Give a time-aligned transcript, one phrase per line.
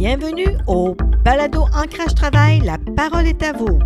[0.00, 0.94] Bienvenue au
[1.26, 3.78] Balado Ancrage Travail, la parole est à vous.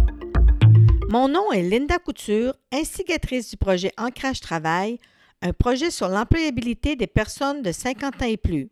[1.09, 5.01] Mon nom est Linda Couture, instigatrice du projet Ancrage Travail,
[5.43, 8.71] un projet sur l'employabilité des personnes de 50 ans et plus.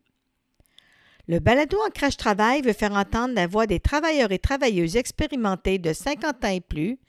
[1.26, 5.92] Le balado Ancrage Travail veut faire entendre la voix des travailleurs et travailleuses expérimentés de
[5.92, 7.00] 50 ans et plus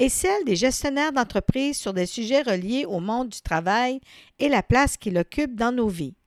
[0.00, 4.00] et celle des gestionnaires d'entreprises sur des sujets reliés au monde du travail
[4.40, 6.17] et la place qu'il occupe dans nos vies.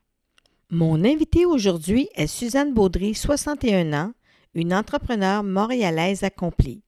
[0.73, 4.13] Mon invitée aujourd'hui est Suzanne Baudry, 61 ans,
[4.53, 6.81] une entrepreneure montréalaise accomplie.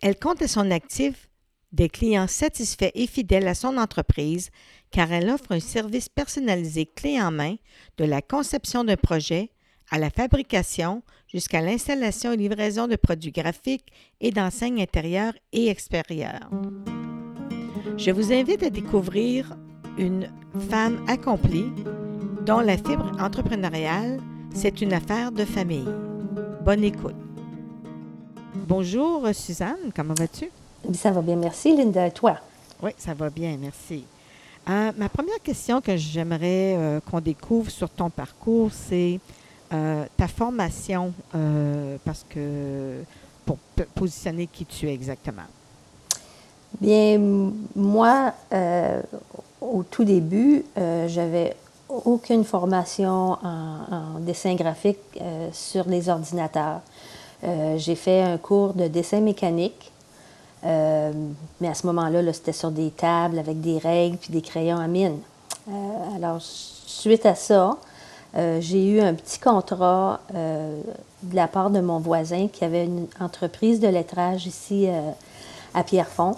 [0.00, 1.28] Elle compte à son actif
[1.72, 4.48] des clients satisfaits et fidèles à son entreprise
[4.90, 7.56] car elle offre un service personnalisé clé en main
[7.98, 9.50] de la conception d'un projet
[9.90, 13.92] à la fabrication jusqu'à l'installation et livraison de produits graphiques
[14.22, 16.48] et d'enseignes intérieures et extérieures.
[17.98, 19.54] Je vous invite à découvrir
[19.98, 20.30] une
[20.70, 21.70] femme accomplie
[22.46, 24.20] dont la fibre entrepreneuriale,
[24.54, 25.88] c'est une affaire de famille.
[26.64, 27.16] Bonne écoute.
[28.54, 30.48] Bonjour Suzanne, comment vas-tu?
[30.94, 32.06] Ça va bien, merci Linda.
[32.06, 32.36] Et toi?
[32.80, 34.04] Oui, ça va bien, merci.
[34.68, 39.18] Euh, ma première question que j'aimerais euh, qu'on découvre sur ton parcours, c'est
[39.72, 41.12] euh, ta formation,
[42.04, 43.00] parce que
[43.44, 43.58] pour
[43.96, 45.42] positionner qui tu es exactement.
[46.80, 47.18] Bien,
[47.74, 48.32] moi,
[49.60, 50.64] au tout début,
[51.08, 51.56] j'avais
[51.88, 54.98] aucune formation en dessin graphique
[55.52, 56.80] sur les ordinateurs.
[57.76, 59.92] J'ai fait un cours de dessin mécanique
[60.66, 61.12] euh,
[61.60, 64.78] mais à ce moment-là, -là, c'était sur des tables avec des règles puis des crayons
[64.78, 65.18] à mine.
[65.68, 67.76] Euh, alors, suite à ça,
[68.36, 73.06] euh, j'ai eu un petit contrat de la part de mon voisin qui avait une
[73.20, 74.88] entreprise de lettrage ici
[75.74, 76.36] à Pierrefonds.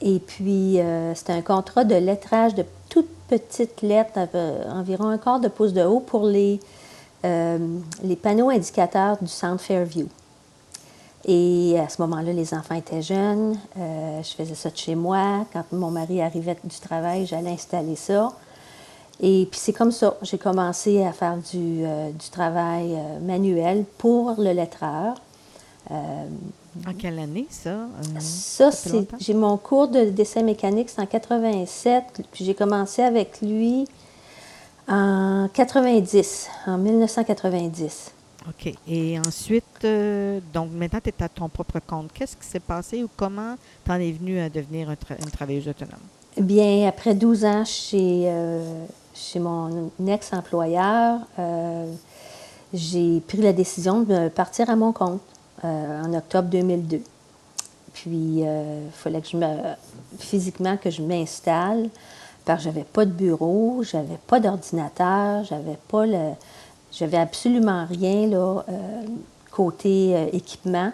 [0.00, 0.78] Et puis,
[1.14, 4.28] c'était un contrat de lettrage de toutes petites lettres,
[4.70, 6.60] environ un quart de pouce de haut, pour les,
[7.22, 10.08] les panneaux indicateurs du centre Fairview.
[11.28, 13.58] Et à ce moment-là, les enfants étaient jeunes.
[13.76, 15.44] Euh, je faisais ça de chez moi.
[15.52, 18.32] Quand mon mari arrivait du travail, j'allais installer ça.
[19.18, 24.34] Et puis c'est comme ça, j'ai commencé à faire du, euh, travail euh, manuel pour
[24.38, 25.16] le lettreur.
[26.86, 27.88] En quelle année ça?
[28.18, 32.22] ça, c'est, j'ai mon cours de dessin mécanique, c'est en 87.
[32.32, 33.86] Puis j'ai commencé avec lui
[34.88, 38.12] en 90, en 1990.
[38.48, 38.72] OK.
[38.88, 42.12] Et ensuite, euh, donc maintenant, tu es à ton propre compte.
[42.12, 45.98] Qu'est-ce qui s'est passé ou comment tu en es venu à devenir une travailleuse autonome?
[46.38, 51.92] Bien, après 12 ans chez, euh, chez mon ex-employeur, euh,
[52.72, 55.22] j'ai pris la décision de partir à mon compte
[55.62, 57.02] en octobre 2002.
[57.92, 59.46] Puis, il fallait que je me,
[60.18, 61.88] physiquement, que je m'installe,
[62.44, 66.32] parce que pas de bureau, j'avais pas d'ordinateur, j'avais pas le
[66.92, 69.02] j'avais absolument rien là, euh,
[69.50, 70.92] côté euh, équipement.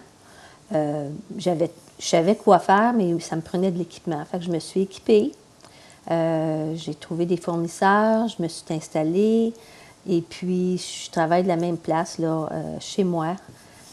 [0.74, 4.24] Euh, j'avais, je savais quoi faire, mais ça me prenait de l'équipement.
[4.24, 5.32] Fait que je me suis équipée.
[6.08, 9.52] j'ai trouvé des fournisseurs, je me suis installée.
[10.08, 12.48] Et puis, je travaille de la même place là,
[12.80, 13.36] chez moi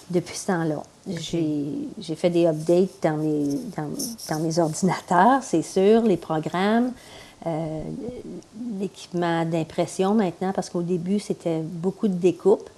[0.09, 0.83] depuis ce temps-là.
[1.07, 3.59] J'ai, fait des updates dans mes,
[4.29, 6.91] dans mes ordinateurs, c'est sûr, les programmes.
[7.45, 7.81] Euh,
[8.79, 12.69] l'équipement d'impression maintenant, parce qu'au début, c'était beaucoup de découpes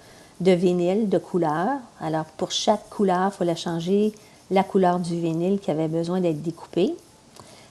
[0.42, 1.78] de vinyle, de couleurs.
[2.00, 4.12] Alors, pour chaque couleur, il fallait changer
[4.50, 6.94] la couleur du vinyle qui avait besoin d'être découpé.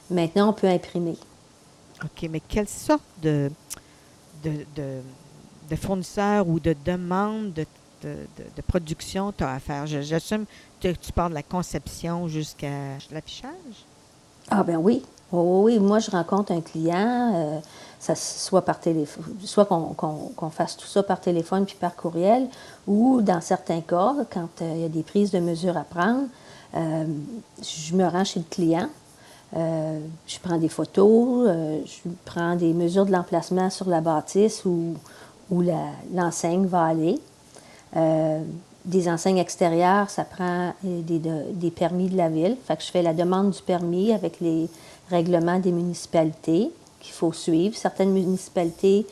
[0.09, 1.15] Maintenant, on peut imprimer.
[2.03, 3.51] OK, mais quelle sorte de,
[4.43, 4.65] de,
[5.69, 7.65] de, fournisseurs ou de demandes de,
[8.07, 9.85] de production tu as à faire?
[9.87, 10.45] J'assume
[10.81, 13.85] que tu parles de la conception jusqu'à l'affichage?
[14.49, 15.03] Ah, ben oui.
[15.31, 17.59] oui, moi, je rencontre un client, euh,
[17.99, 22.47] ça, soit par téléphone, soit qu'on fasse tout ça par téléphone puis par courriel,
[22.87, 26.23] ou dans certains cas, quand euh, il y a des prises de mesures à prendre,
[26.75, 27.05] euh,
[27.61, 28.89] je me rends chez le client,
[29.53, 31.49] je prends des photos,
[31.85, 34.95] je prends des mesures de l'emplacement sur la bâtisse où,
[35.49, 35.61] où
[36.13, 37.19] l'enseigne va aller
[38.85, 41.01] des enseignes extérieures, ça prend euh,
[41.53, 42.57] des, permis de la ville.
[42.65, 44.69] Fait que je fais la demande du permis avec les
[45.09, 47.75] règlements des municipalités qu'il faut suivre.
[47.75, 49.05] Certaines municipalités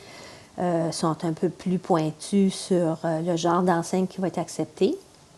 [0.58, 4.96] euh, sont un peu plus pointues sur euh, le genre d'enseigne qui va être accepté.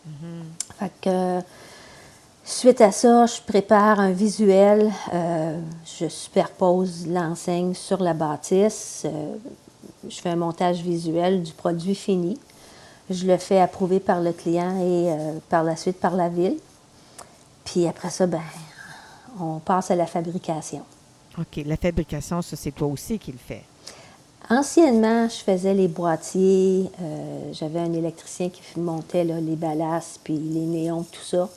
[0.08, 0.78] Mm-hmm.
[0.78, 1.40] Fait que,
[2.44, 4.90] suite à ça, je prépare un visuel.
[5.12, 9.06] je superpose l'enseigne sur la bâtisse.
[10.08, 12.38] je fais un montage visuel du produit fini.
[13.12, 16.56] Je le fais approuver par le client et euh, par la suite par la ville.
[17.64, 18.40] Puis après ça, ben,
[19.40, 20.82] on passe à la fabrication.
[21.38, 21.62] OK.
[21.64, 23.62] La fabrication, ça, c'est toi aussi qui le fais?
[24.50, 26.90] anciennement, je faisais les boîtiers.
[27.52, 31.48] J'avais un électricien qui montait les ballasts, puis les néons, tout ça.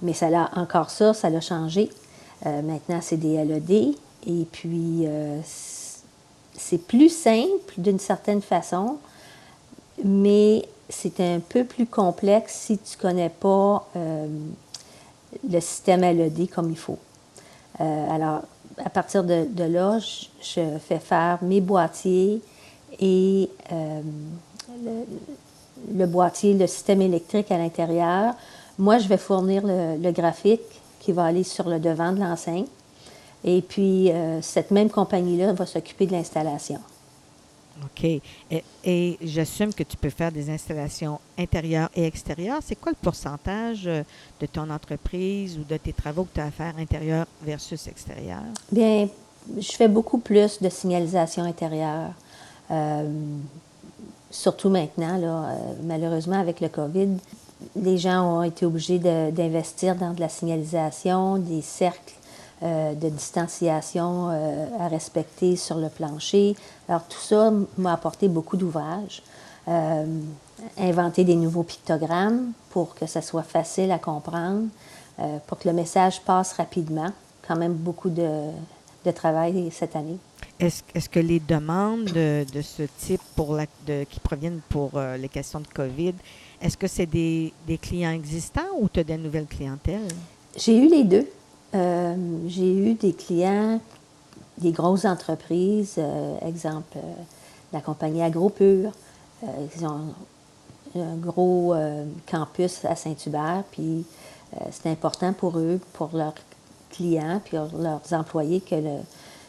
[0.00, 1.90] Mais ça l'a encore ça, ça l'a changé.
[2.44, 3.94] maintenant, c'est des LED.
[4.26, 5.06] Et puis,
[6.60, 8.98] c'est plus simple d'une certaine façon,
[10.04, 14.26] mais c'est un peu plus complexe si tu ne connais pas euh,
[15.48, 16.98] le système LED comme il faut.
[17.80, 18.42] Euh, alors,
[18.84, 22.42] à partir de, là, je, fais faire mes boîtiers
[22.98, 24.00] et euh,
[25.94, 28.34] le, boîtier, le système électrique à l'intérieur.
[28.78, 30.60] Moi, je vais fournir le, graphique
[30.98, 32.66] qui va aller sur le devant de l'enseigne.
[33.44, 34.10] Et puis,
[34.42, 36.78] cette même compagnie-là va s'occuper de l'installation.
[37.84, 38.20] OK.
[38.84, 42.60] Et, j'assume que tu peux faire des installations intérieures et extérieures.
[42.64, 44.02] C'est quoi le pourcentage euh,
[44.40, 48.40] de ton entreprise ou de tes travaux que tu as à faire intérieur versus extérieur?
[48.70, 49.08] Bien,
[49.58, 52.12] je fais beaucoup plus de signalisation intérieure.
[52.70, 53.08] Euh,
[54.30, 57.08] surtout maintenant, là, euh, malheureusement, avec le COVID,
[57.76, 62.14] les gens ont été obligés d'investir dans de la signalisation, des cercles
[62.62, 66.54] euh, de distanciation euh, à respecter sur le plancher.
[66.90, 69.22] Alors tout ça m'a apporté beaucoup d'ouvrages.
[69.66, 70.04] Euh,
[70.76, 74.66] inventer des nouveaux pictogrammes pour que ça soit facile à comprendre,
[75.46, 77.10] pour que le message passe rapidement.
[77.48, 78.28] Quand même beaucoup de,
[79.06, 80.18] de travail cette année.
[80.58, 85.00] Est-ce est que les demandes de, de ce type pour la, de, qui proviennent pour
[85.18, 86.12] les questions de COVID,
[86.60, 90.12] est-ce que c'est des, des, clients existants ou tu as des nouvelles clientèles?
[90.56, 91.26] J'ai eu les deux.
[91.74, 92.16] Euh,
[92.48, 93.80] j'ai eu des clients,
[94.58, 97.14] des grosses entreprises, euh, exemple euh,
[97.72, 98.90] la compagnie AgroPure.
[99.42, 100.12] ils ont
[100.96, 101.72] un gros
[102.26, 104.04] campus à Saint-Hubert, puis
[104.72, 106.34] c'est important pour eux, pour leurs
[106.90, 108.74] clients, puis leurs employés que,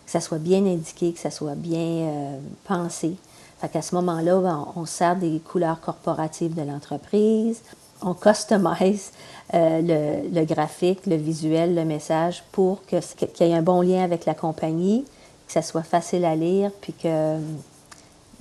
[0.06, 3.16] ça soit bien indiqué, que ça soit bien pensé.
[3.60, 7.64] Fait qu'à ce moment-là, on sert des couleurs corporatives de l'entreprise,
[8.02, 9.12] on customise
[9.54, 14.26] euh, le, graphique, le visuel, le message pour qu'il y ait un bon lien avec
[14.26, 15.06] la compagnie,
[15.46, 17.38] que ça soit facile à lire, puis que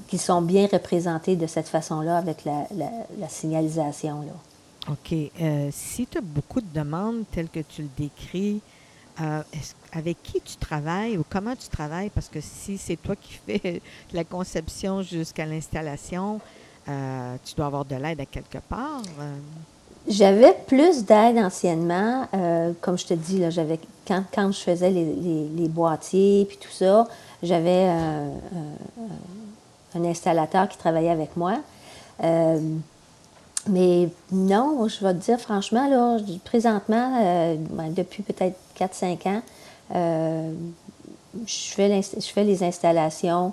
[0.08, 4.24] qu'ils sont bien représentés de cette façon-là avec la, signalisation.
[4.88, 5.12] OK.
[5.12, 8.60] Euh, si tu as beaucoup de demandes telles que tu le décris,
[9.20, 9.42] euh,
[9.92, 12.10] avec qui tu travailles ou comment tu travailles?
[12.10, 13.82] Parce que si c'est toi qui fais
[14.12, 16.40] la conception jusqu'à l'installation,
[16.86, 19.02] tu dois avoir de l'aide à quelque part.
[20.08, 22.26] J'avais plus d'aide anciennement.
[22.34, 27.06] Euh, comme je te dis, j'avais, quand, je faisais les, boîtiers puis tout ça,
[27.42, 27.88] j'avais
[29.94, 31.58] un installateur qui travaillait avec moi.
[32.24, 32.58] Euh,
[33.68, 39.42] mais non, je vais te dire franchement, présentement, euh, ben, depuis peut-être 4-5 ans,
[41.46, 43.52] je fais les installations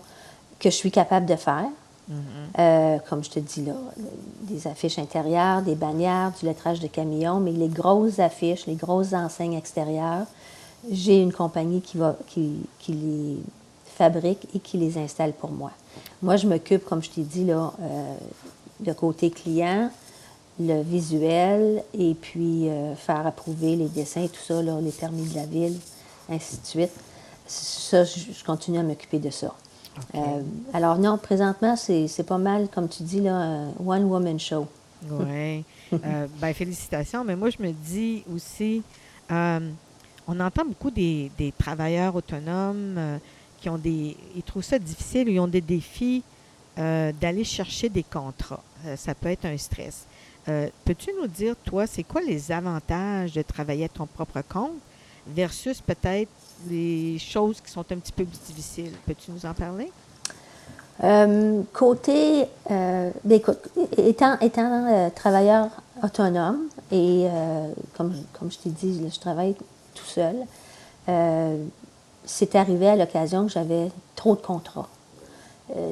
[0.60, 1.68] que je suis capable de faire.
[2.58, 3.74] Euh, comme je te dis là,
[4.44, 9.14] des affiches intérieures, des bannières, du lettrage de camions, mais les grosses affiches, les grosses
[9.14, 10.26] enseignes extérieures,
[10.90, 11.98] j'ai une compagnie qui,
[12.88, 13.38] les
[13.98, 15.72] fabrique et qui les installe pour moi.
[16.22, 18.16] Moi, je m'occupe, comme je t'ai dit, là, euh,
[18.86, 19.90] le côté client,
[20.60, 25.46] le visuel, et puis euh, faire approuver les dessins, tout ça, les permis de la
[25.46, 25.78] ville,
[26.30, 26.92] ainsi de suite.
[27.48, 29.54] Ça, je continue à m'occuper de ça.
[30.16, 30.42] Euh,
[30.74, 34.68] alors non, présentement, c'est pas mal, comme tu dis, là, un one-woman show.
[35.10, 35.64] Oui.
[35.94, 37.24] euh, ben, félicitations.
[37.24, 38.84] Mais moi, je me dis aussi,
[39.32, 39.60] euh,
[40.28, 43.18] on entend beaucoup des, des travailleurs autonomes euh,
[43.60, 44.18] qui ont des...
[44.36, 46.24] Ils trouvent ça difficile, ils ont des défis
[47.20, 48.62] d'aller chercher des contrats.
[48.98, 50.06] ça peut être un stress.
[50.46, 54.78] Peux-tu nous dire, toi, c'est quoi les avantages de travailler à ton propre compte?
[55.36, 56.30] Versus peut-être
[56.70, 58.94] les choses qui sont un petit peu plus difficiles.
[59.06, 59.92] Peux-tu nous en parler?
[61.04, 63.40] Euh, côté, euh, ben,
[63.98, 65.68] étant, euh, travailleur
[66.04, 67.28] autonome et
[67.96, 69.56] comme, comme je t'ai dit, je travaille
[69.94, 70.36] tout seul,
[72.26, 74.88] c'est arrivé à l'occasion que j'avais trop de contrats.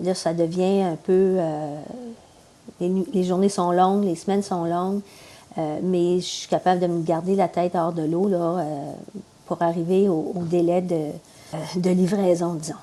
[0.03, 1.37] là, ça devient un peu.
[2.79, 5.01] Les, journées sont longues, les semaines sont longues,
[5.57, 8.65] mais je suis capable de me garder la tête hors de l'eau là,
[9.45, 10.95] pour arriver au, délai de,
[11.53, 12.73] euh, de, livraison, disons.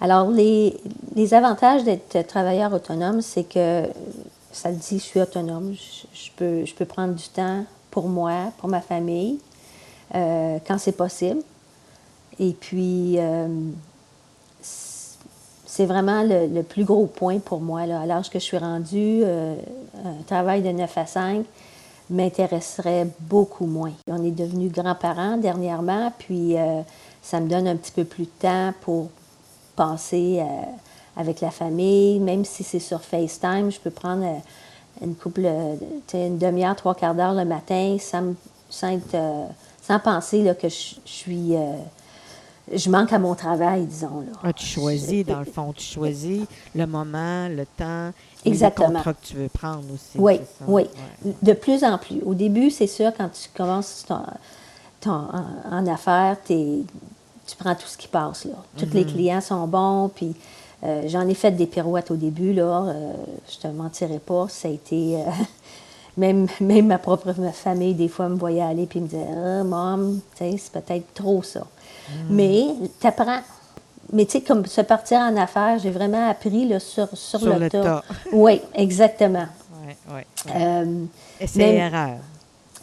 [0.00, 0.76] Alors, les,
[1.14, 3.84] les avantages d'être travailleur autonome, c'est que,
[4.52, 8.52] ça le dit, je suis autonome, je, peux, je peux prendre du temps pour moi,
[8.58, 9.38] pour ma famille,
[10.14, 11.40] euh, quand c'est possible.
[12.38, 13.48] Et puis, euh,
[14.62, 17.84] c'est vraiment le, plus gros point pour moi.
[17.86, 18.00] Là.
[18.00, 21.44] À l'âge que je suis rendue, un travail de 9 à 5,
[22.10, 23.92] m'intéresserait beaucoup moins.
[24.08, 26.82] On est devenus grands-parents dernièrement, puis euh,
[27.22, 29.08] ça me donne un petit peu plus de temps pour
[29.76, 30.42] penser
[31.16, 35.76] avec la famille, même si c'est sur FaceTime, je peux prendre euh, une couple, euh,
[36.14, 38.34] une demi-heure, trois quarts d'heure le matin sans,
[39.14, 39.46] euh,
[40.02, 41.54] penser que je suis.
[42.72, 44.20] Je manque à mon travail, disons.
[44.20, 44.32] Là.
[44.42, 46.42] Ah, tu choisis, dans le fond, tu choisis
[46.74, 48.10] le moment, le temps,
[48.44, 48.88] Exactement.
[48.88, 50.16] le contrat que tu veux prendre aussi.
[50.18, 50.82] Oui, oui.
[51.24, 51.32] Ouais.
[51.42, 52.20] De plus en plus.
[52.24, 54.22] Au début, c'est sûr, quand tu commences ton,
[55.00, 56.82] ton- en, en affaires, t'es-
[57.46, 58.44] tu prends tout ce qui passe.
[58.44, 58.52] Là.
[58.78, 60.08] Tous les clients sont bons.
[60.14, 60.34] Puis
[60.84, 62.52] euh, j'en ai fait des pirouettes au début.
[62.52, 63.12] Là, euh,
[63.50, 64.46] je te mentirais pas.
[64.48, 65.16] Ça a été.
[65.16, 65.24] euh,
[66.16, 70.20] même, même ma propre famille, des fois, me voyait aller puis me disait Ah, Mom,
[70.36, 71.66] c'est peut-être trop ça.
[72.28, 72.66] Mais
[73.00, 73.40] tu apprends.
[74.12, 77.48] Mais tu sais, comme se partir en affaires, j'ai vraiment appris là, sur, sur, Sur
[77.54, 77.82] le, le tas.
[77.82, 78.04] tas.
[78.32, 79.46] Oui, exactement.
[80.54, 81.04] Euh,
[81.40, 82.16] Essai erreur.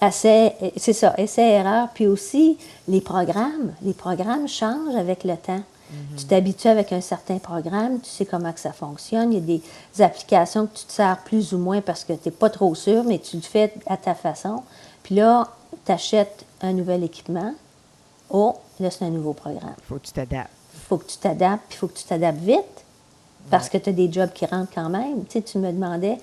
[0.01, 1.89] Essai- c'est ça, essai-erreur.
[1.93, 2.57] Puis aussi,
[2.87, 3.73] les programmes.
[3.81, 5.61] Les programmes changent avec le temps.
[6.17, 9.31] Tu t'habitues avec un certain programme, tu sais comment que ça fonctionne.
[9.31, 9.57] Il y a
[9.95, 12.75] des applications que tu te sers plus ou moins parce que tu n'es pas trop
[12.75, 14.63] sûr, mais tu le fais à ta façon.
[15.03, 15.47] Puis là,
[15.85, 17.53] tu achètes un nouvel équipement.
[18.29, 19.75] Oh, là, c'est un nouveau programme.
[19.79, 20.51] Il faut que tu t'adaptes.
[20.73, 22.83] Il faut que tu t'adaptes, puis il faut que tu t'adaptes vite
[23.49, 25.23] parce que tu as des jobs qui rentrent quand même.
[25.25, 26.17] Tu sais, tu me demandais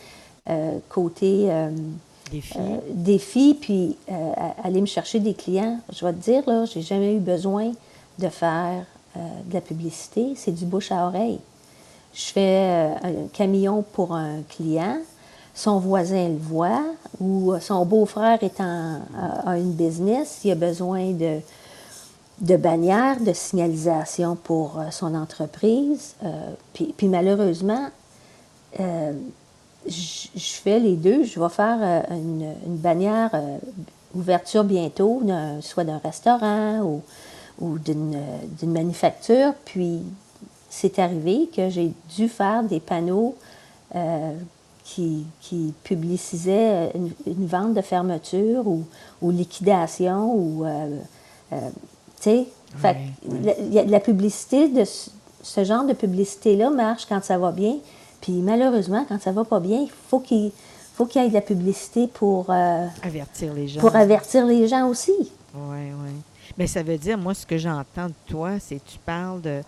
[0.48, 1.46] euh, côté...
[1.50, 1.70] euh,
[2.30, 2.54] Défi.
[2.58, 4.32] euh, défi, puis euh,
[4.64, 5.78] aller me chercher des clients.
[5.92, 7.72] Je vais te dire, là, j'ai jamais eu besoin
[8.18, 8.84] de faire
[9.14, 10.32] de la publicité.
[10.34, 11.38] C'est du bouche à oreille.
[12.14, 14.96] Je fais un camion pour un client,
[15.54, 16.82] son voisin le voit,
[17.20, 21.40] ou son beau-frère est en, a, a une business, il a besoin de,
[22.40, 26.14] de bannières, de signalisation pour euh, son entreprise.
[26.24, 27.88] Euh, puis, puis malheureusement,
[28.80, 29.12] euh,
[29.86, 30.28] je
[30.62, 31.24] fais les deux.
[31.24, 33.30] Je vais faire une, bannière
[34.14, 35.22] ouverture bientôt,
[35.60, 37.02] soit d'un restaurant ou,
[37.60, 38.16] ou d'une
[38.62, 39.52] manufacture.
[39.66, 40.00] Puis
[40.70, 43.36] c'est arrivé que j'ai dû faire des panneaux
[44.84, 48.86] qui, qui publicisaient une, une vente de fermeture ou,
[49.20, 50.64] ou liquidation ou
[52.24, 52.46] sais,
[52.78, 53.70] fait que Oui, oui.
[53.72, 55.10] la- il publicité de ce,
[55.42, 57.76] ce genre de publicité-là marche quand ça va bien.
[58.20, 60.50] Puis malheureusement, quand ça va pas bien, il faut qu'il
[60.94, 63.80] faut qu'il y ait de la publicité pour, euh, Avertir les gens.
[63.80, 65.12] pour avertir les gens aussi.
[65.54, 66.10] Oui, oui.
[66.56, 69.60] Mais ça veut dire, moi, ce que j'entends de toi, c'est que tu parles de,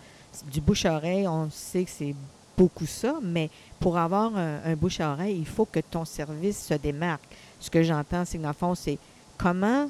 [0.51, 1.27] du bouche-oreille.
[1.27, 2.15] On sait que c'est
[2.57, 3.49] beaucoup ça, mais
[3.79, 7.23] pour avoir un, un bouche-oreille, il faut que ton service se démarque.
[7.59, 8.97] Ce que j'entends, c'est que dans le fond, c'est
[9.37, 9.87] comment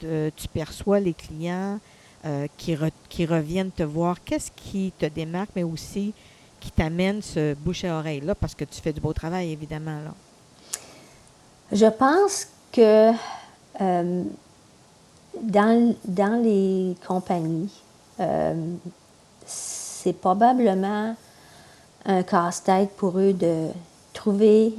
[0.00, 1.78] te- tu perçois les clients
[2.26, 4.22] euh, qui, re- qui reviennent te voir.
[4.24, 6.12] Qu'est-ce qui te démarque, mais aussi
[6.60, 10.00] qui t'amène ce bouche-à-oreille-là, parce que tu fais du beau travail, évidemment.
[10.04, 10.12] Là.
[11.72, 13.12] Je pense que
[13.80, 14.22] euh,
[15.40, 17.70] dans, dans les compagnies,
[18.20, 18.54] euh,
[19.46, 21.14] c'est probablement
[22.04, 23.68] un casse-tête pour eux de
[24.12, 24.74] trouver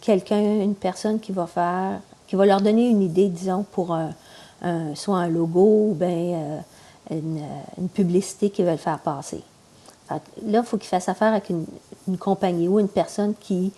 [0.00, 4.14] quelqu'un, une personne qui va faire, qui va leur donner une idée, disons, pour un,
[4.64, 6.58] un- soit un logo ou bien euh,
[7.10, 7.42] une,
[7.78, 9.42] une publicité qu'ils veulent faire passer.
[10.08, 11.64] Fait que là, il faut qu'ils fassent affaire avec une,
[12.08, 13.72] une compagnie ou une personne qui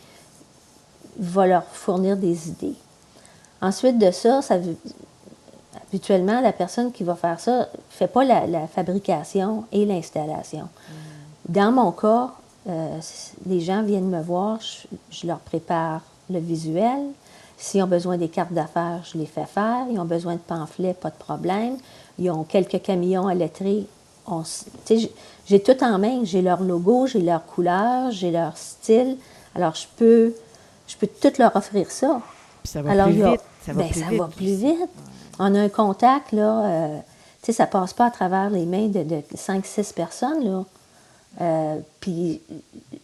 [1.19, 2.75] va leur fournir des idées.
[3.61, 4.41] Ensuite de ça,
[5.89, 10.69] habituellement, la personne qui va faire ça ne fait pas la, la fabrication et l'installation.
[11.49, 12.33] Dans mon cas,
[12.69, 12.99] euh,
[13.47, 17.01] les gens viennent me voir, je, je leur prépare le visuel.
[17.59, 19.87] S'ils ont besoin des cartes d'affaires, je les fais faire.
[19.91, 21.77] Ils ont besoin de pamphlets, pas de problème.
[22.19, 23.87] Ils ont quelques camions à lettrer.
[25.47, 26.21] J'ai- tout en main.
[26.25, 29.17] J'ai leur logo, j'ai leur couleur, j'ai leur style.
[29.55, 30.35] Alors, je peux,
[30.89, 32.21] je peux tout leur offrir ça.
[32.63, 33.41] Puis ça va Alors, plus a- vite.
[33.65, 34.19] Ça va ben, plus ça vite.
[34.21, 34.91] va plus vite.
[35.39, 36.65] On a un contact, là.
[36.65, 36.99] euh,
[37.43, 40.65] tu sais, ça passe pas à travers les mains de, de 5-6 personnes, là.
[41.41, 42.41] Euh, puis,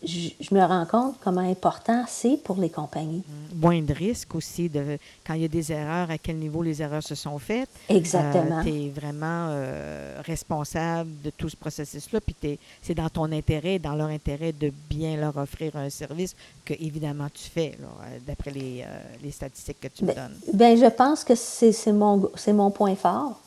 [0.04, 3.23] je je me rends compte comment important c'est pour les compagnies.
[3.54, 6.82] moins de risques aussi de quand il y a des erreurs, à quel niveau les
[6.82, 7.68] erreurs se sont faites.
[7.88, 8.62] Exactement.
[8.62, 13.78] tu es vraiment euh, responsable de tout ce processus-là, puis t'es- c'est dans ton intérêt,
[13.78, 18.50] dans leur intérêt de bien leur offrir un service que, évidemment, tu fais, euh, d'après
[18.50, 20.37] les, euh, les statistiques que tu me Ben, donnes.
[20.54, 23.38] ben, je pense que c'est mon, mon point fort.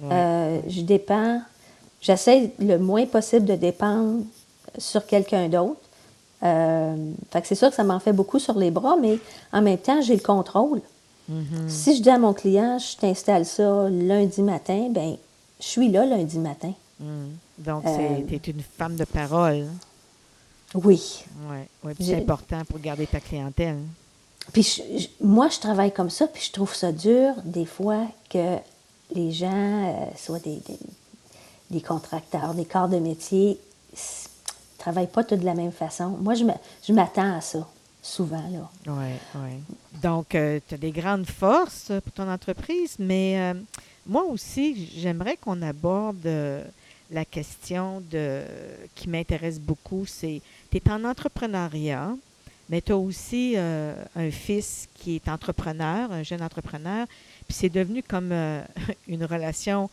[0.00, 0.08] Ouais.
[0.12, 1.40] Euh, je dépends,
[2.00, 4.22] j'essaie le moins possible de dépendre
[4.78, 5.80] sur quelqu'un d'autre.
[6.44, 9.18] Euh, fait que c'est sûr que ça m'en fait beaucoup sur les bras, mais
[9.52, 10.82] en même temps, j'ai le contrôle.
[11.28, 11.68] Mhm.
[11.68, 15.16] Si je dis à mon client, je t'installe ça lundi matin, ben
[15.58, 16.72] je suis là lundi matin.
[17.00, 17.30] Mhm.
[17.58, 19.64] Donc, Euh, tu es une femme de parole.
[20.74, 21.24] Oui.
[21.50, 23.78] Ouais, J'ai- c'est important pour garder ta clientèle.
[24.52, 28.06] Puis je- je- moi, je travaille comme ça, puis je trouve ça dur, des fois,
[28.28, 28.56] que
[29.14, 29.50] les gens,
[29.88, 30.78] euh, soient des, des,
[31.70, 33.58] des contracteurs, des corps de métier,
[34.84, 36.10] travaillent pas tous de la même façon.
[36.20, 37.66] Moi, je, m'attends à ça,
[38.02, 38.44] souvent.
[38.50, 38.68] Là.
[38.86, 39.50] Oui, oui.
[40.02, 43.54] Donc, euh, tu as des grandes forces pour ton entreprise, mais euh,
[44.06, 46.28] moi aussi, j'aimerais qu'on aborde
[47.10, 48.42] la question de
[48.94, 52.14] qui m'intéresse beaucoup, c'est tu es en entrepreneuriat,
[52.68, 57.06] mais tu as aussi un fils qui est entrepreneur, un jeune entrepreneur,
[57.46, 58.32] puis c'est devenu comme
[59.08, 59.88] une relation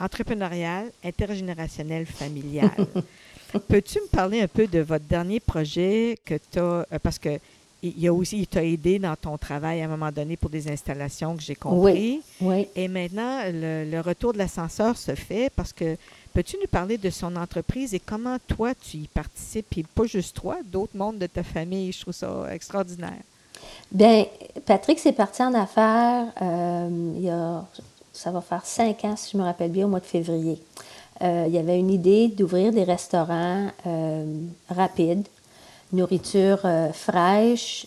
[0.00, 2.88] entrepreneuriale, intergénérationnelle, familiale.
[3.68, 7.38] Peux-tu me parler un peu de votre dernier projet que tu as, euh, parce que
[7.82, 10.50] il y a aussi, il t'a aidé dans ton travail à un moment donné pour
[10.50, 12.22] des installations que j'ai compris.
[12.40, 15.96] Oui, Et maintenant, le, retour de l'ascenseur se fait parce que
[16.32, 20.36] peux-tu nous parler de son entreprise et comment toi tu y participes, et pas juste
[20.36, 21.90] toi, d'autres membres de ta famille.
[21.90, 23.22] Je trouve ça extraordinaire.
[23.90, 24.26] Bien,
[24.64, 27.64] Patrick s'est parti en affaires euh, il y a,
[28.12, 30.60] ça va faire cinq ans, si je me rappelle bien, au mois de février.
[31.22, 34.24] Euh, il y avait une idée d'ouvrir des restaurants euh,
[34.68, 35.26] rapides,
[35.92, 37.86] nourriture euh, fraîche,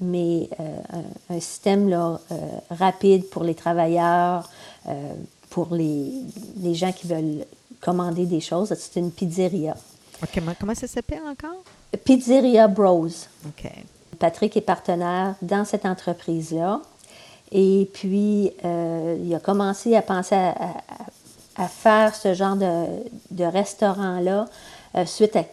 [0.00, 0.48] mais
[1.30, 2.20] un, système là,
[2.70, 4.48] rapide pour les travailleurs,
[5.50, 6.10] pour les,
[6.56, 7.44] les, gens qui veulent
[7.80, 8.74] commander des choses.
[8.76, 9.76] C'est une pizzeria.
[10.32, 11.62] Comment, comment ça s'appelle encore?
[12.04, 13.08] Pizzeria Bros.
[13.46, 13.70] OK.
[14.18, 16.80] Patrick est partenaire dans cette entreprise-là.
[17.52, 21.10] Et puis, il a commencé à penser à, à
[21.68, 24.46] faire ce genre de, restaurant-là
[24.96, 25.44] euh, suite à,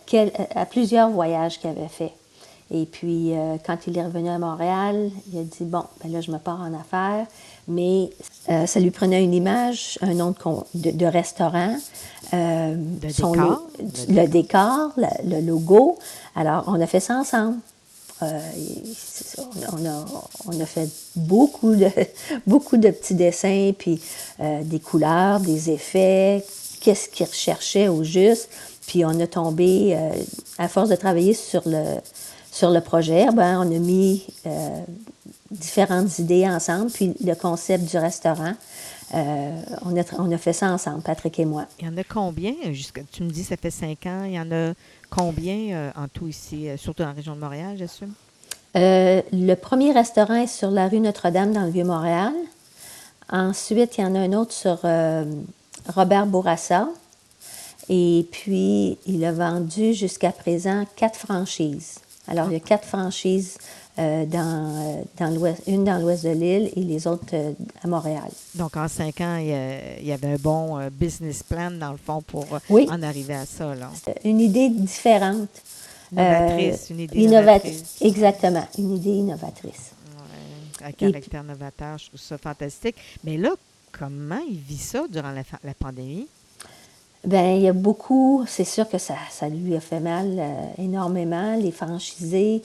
[0.55, 2.13] à, plusieurs voyages qu'il avait fait.
[2.73, 6.21] Et puis, euh, quand il est revenu à Montréal, il a dit, bon, ben là,
[6.21, 7.25] je me pars en affaires,
[7.67, 8.09] mais
[8.49, 10.33] euh, ça lui prenait une image, un nom
[10.73, 11.75] de, de, restaurant,
[12.31, 13.67] le, décor,
[14.07, 15.97] le, décor, le logo.
[16.35, 17.57] Alors, on a fait ça ensemble.
[18.23, 18.39] Euh,
[20.45, 24.01] on, a, fait beaucoup de, petits dessins, puis
[24.39, 26.43] euh, des couleurs, des effets,
[26.81, 28.49] qu'est-ce qu'il recherchait au juste.
[28.87, 30.11] Puis on a tombé, euh,
[30.57, 34.25] à force de travailler sur le, projet, ben, on a mis
[35.49, 38.53] différentes idées ensemble, puis le concept du restaurant.
[39.13, 41.65] on, a, fait ça ensemble, Patrick et moi.
[41.79, 42.53] Il y en a combien?
[43.11, 44.23] tu me dis ça fait cinq ans.
[44.25, 44.73] Il y en a
[45.11, 48.13] Combien euh, en tout ici, euh, surtout dans la région de Montréal, j'assume?
[48.77, 52.31] Euh, le premier restaurant est sur la rue Notre-Dame dans le Vieux-Montréal.
[53.29, 54.79] Ensuite, il y en a un autre sur
[55.93, 56.87] Robert Bourassa.
[57.89, 61.99] Et puis, il a vendu jusqu'à présent quatre franchises.
[62.27, 63.57] Alors, il y a quatre franchises
[63.99, 67.51] euh, dans, euh, dans l'ouest, une dans l'ouest de l'île et les autres euh,
[67.83, 68.29] à Montréal.
[68.55, 72.45] Donc, en cinq ans, il y, avait un bon business plan, dans le fond, pour
[72.69, 73.75] en arriver à ça.
[73.75, 73.89] Là.
[74.23, 75.49] Une idée différente.
[76.11, 77.97] Innovatrice, une idée innovatrice.
[78.01, 79.91] Exactement, une idée innovatrice.
[80.81, 82.95] Ouais, un caractère novateur, je trouve ça fantastique.
[83.23, 83.51] Mais là,
[83.91, 86.27] comment il vit ça durant la, la pandémie?
[87.23, 90.41] Bien, il y a beaucoup, c'est sûr que ça, ça lui a fait mal
[90.79, 92.63] énormément, les franchisés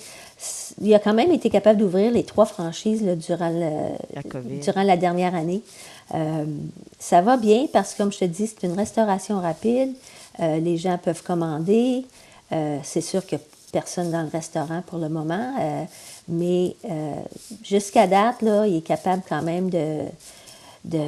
[0.81, 4.31] il a quand même été capable d'ouvrir les trois franchises durant, la,
[4.63, 5.63] durant la dernière année.
[6.15, 6.45] Euh,
[6.99, 9.95] ça va bien parce que, comme je te dis, c'est une restauration rapide.
[10.41, 12.05] Euh, les gens peuvent commander.
[12.53, 15.53] Euh, c'est sûr qu'il n'y a personne dans le restaurant pour le moment,
[16.29, 16.77] mais
[17.63, 20.03] jusqu'à date, là, il est capable quand même de,
[20.85, 21.03] de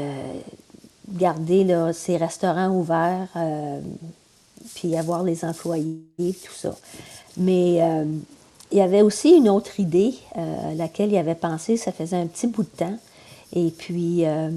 [1.12, 3.29] garder là, ses restaurants ouverts,
[4.75, 6.77] puis avoir les employés, tout ça.
[7.37, 7.81] Mais
[8.71, 12.16] il y avait aussi une autre idée euh, à laquelle il avait pensé, ça faisait
[12.16, 12.99] un petit bout de temps.
[13.55, 14.51] Et puis, euh,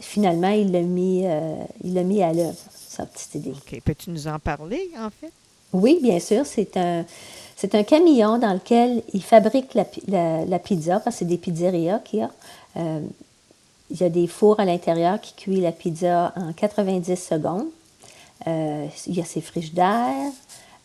[0.00, 3.52] finalement, il l'a mis, euh, il mis à l'œuvre, sa petite idée.
[3.52, 3.80] OK.
[3.82, 5.32] Peux-tu nous en parler, en fait?
[5.72, 6.44] Oui, bien sûr.
[6.44, 7.04] C'est un,
[7.56, 12.00] c'est un camion dans lequel il fabrique la, la, pizza, parce que c'est des pizzerias
[12.00, 12.30] qu'il y a.
[13.90, 17.68] il y a des fours à l'intérieur qui cuisent la pizza en 90 secondes.
[18.46, 20.32] il y a ses d'air.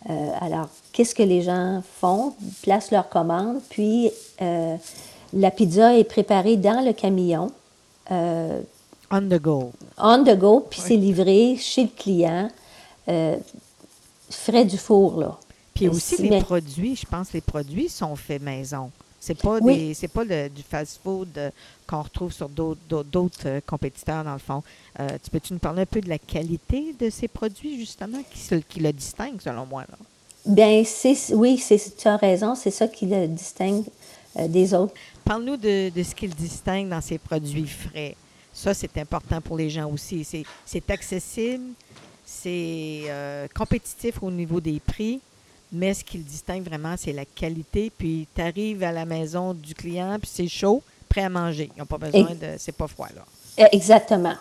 [0.09, 2.33] Euh, alors, qu'est-ce que les gens font?
[2.41, 4.11] Ils placent leur commande, puis
[4.41, 4.75] euh,
[5.33, 7.51] la pizza est préparée dans le camion.
[8.11, 8.61] Euh,
[9.11, 9.71] on the go.
[9.97, 12.49] On the go, puis c'est livré chez le client,
[14.29, 15.37] frais du four, là.
[15.73, 18.91] Puis aussi, les produits, je pense, les produits sont faits maison.
[19.25, 21.53] C'est pas des, c'est pas du fast-food
[21.87, 24.63] qu'on retrouve sur d'autres compétiteurs, dans le fond.
[24.97, 28.79] tu peux-tu nous parler un peu de la qualité de ces produits, justement, qui, qui
[28.81, 29.83] le distingue, selon moi?
[29.89, 29.97] Là?
[30.45, 30.83] Bien,
[31.31, 33.85] oui, tu as raison, c'est ça qui le distingue
[34.37, 34.93] euh, des autres.
[35.23, 38.15] Parle-nous de, ce qui le distingue dans ces produits frais.
[38.53, 40.27] Ça, c'est important pour les gens aussi.
[40.65, 41.71] C'est accessible,
[42.25, 45.21] c'est euh, compétitif au niveau des prix,
[45.73, 47.91] mais ce qui le distingue vraiment, c'est la qualité.
[47.97, 51.69] Puis, tu arrives à la maison du client, puis c'est chaud, prêt à manger.
[51.75, 52.55] Ils n'ont pas besoin de.
[52.57, 53.23] C'est pas froid, là.
[53.57, 54.35] Eh, exactement.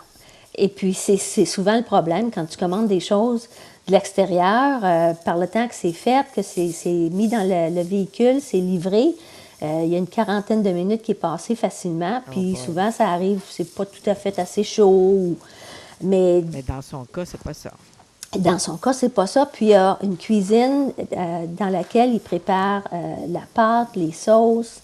[0.55, 3.49] Et puis, c'est souvent le problème quand tu commandes des choses
[3.87, 4.81] de l'extérieur.
[4.83, 9.15] Euh, par le temps que c'est fait, que c'est mis dans le, véhicule, c'est livré,
[9.63, 12.21] euh, il y a une quarantaine de minutes qui est passée facilement.
[12.23, 15.35] Ah, puis souvent, ça arrive, c'est pas tout à fait assez chaud.
[16.01, 17.71] mais, mais dans son cas, c'est pas ça.
[18.39, 19.45] Dans son cas, c'est pas ça.
[19.45, 22.83] Puis il y a une cuisine euh, dans laquelle il prépare
[23.27, 24.81] la pâte, les sauces,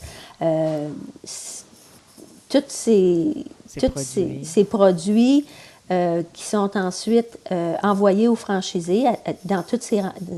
[2.50, 3.46] tous ces,
[3.78, 5.46] produits, ces, produits
[5.92, 9.06] euh, qui sont ensuite euh, envoyés aux franchisés
[9.46, 9.92] dans tous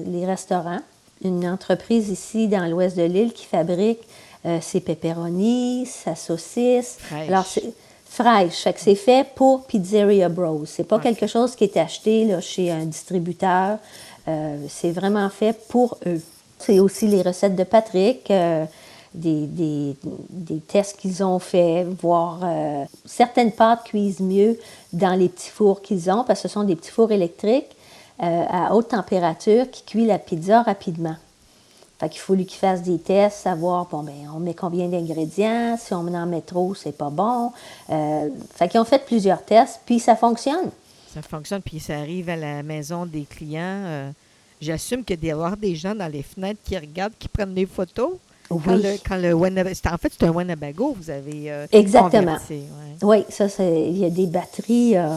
[0.06, 0.80] les restaurants.
[1.26, 4.00] Une entreprise ici dans l'ouest de l'île qui fabrique
[4.46, 7.00] euh, ses pepperonis, sa saucisse.
[7.28, 7.46] Alors,
[8.12, 8.68] fraîche.
[8.76, 10.66] c'est fait pour Pizzeria Bros.
[10.66, 13.78] C'est pas quelque chose qui est acheté là, chez un distributeur.
[14.68, 16.22] c'est vraiment fait pour eux.
[16.60, 18.30] C'est aussi les recettes de Patrick
[19.14, 19.96] des, des,
[20.30, 24.58] des tests qu'ils ont fait, voir euh, certaines pâtes cuisent mieux
[24.94, 27.76] dans les petits fours qu'ils ont, parce que ce sont des petits fours électriques
[28.24, 31.16] euh, à haute température qui cuisent la pizza rapidement.
[32.02, 35.78] Fait qu'il faut lui qu'il fasse des tests, savoir, bon, ben, on met combien d'ingrédients,
[35.80, 37.52] si on en met trop, c'est pas bon.
[37.92, 40.72] Euh, fait qu'ils ont fait plusieurs tests, puis ça fonctionne.
[41.14, 43.62] Ça fonctionne, puis ça arrive à la maison des clients.
[43.62, 44.10] Euh,
[44.60, 48.14] j'assume qu'il y a des, gens dans les fenêtres qui regardent, qui prennent des photos.
[48.50, 52.38] Quand le, en fait, c'est un Winnebago, vous avez euh, Exactement.
[53.04, 55.16] Oui, ça, c'est, il y a des batteries, euh,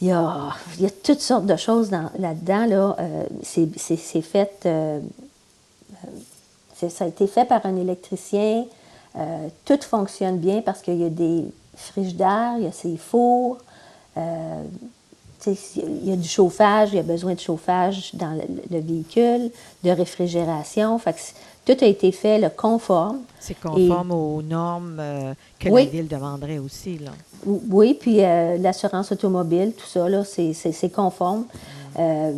[0.00, 2.64] il, y a, il y a toutes sortes de choses là-dedans.
[2.64, 2.96] Là.
[2.98, 4.66] Euh, c'est, fait,
[6.88, 8.64] ça a été fait par un électricien.
[9.64, 11.44] tout fonctionne bien parce qu'il y a des
[11.76, 13.58] frigidaires, il y a ces fours.
[14.16, 18.32] il y a du chauffage, il y a besoin de chauffage dans
[18.70, 19.50] le, véhicule,
[19.82, 20.98] de réfrigération.
[20.98, 21.14] Fait
[21.64, 23.20] tout a été fait le conforme.
[23.40, 26.98] C'est conforme aux normes euh, que la ville demanderait aussi.
[26.98, 27.12] Là.
[27.46, 31.44] Oui, puis euh, l'assurance automobile, tout ça, c'est conforme.
[31.98, 32.32] Euh,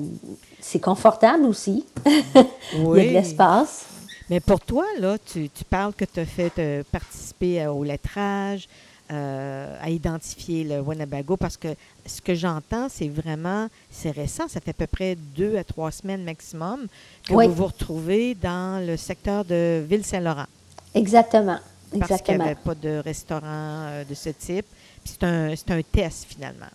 [0.60, 1.84] c'est confortable aussi.
[2.06, 3.86] Il y a de l'espace.
[4.28, 8.68] Mais pour toi, là, tu, tu parles que tu as fait participer au lettrage,
[9.12, 11.68] euh, à identifier le Winnebago parce que
[12.04, 15.92] ce que j'entends, c'est vraiment, c'est récent, ça fait à peu près deux à trois
[15.92, 16.88] semaines maximum
[17.24, 20.46] que vous vous retrouvez dans le secteur de Ville-Saint-Laurent.
[20.92, 21.58] Exactement.
[22.00, 24.66] Parce qu'il n'y avait pas de restaurant euh, de ce type.
[25.04, 26.66] C'est un, un, test finalement.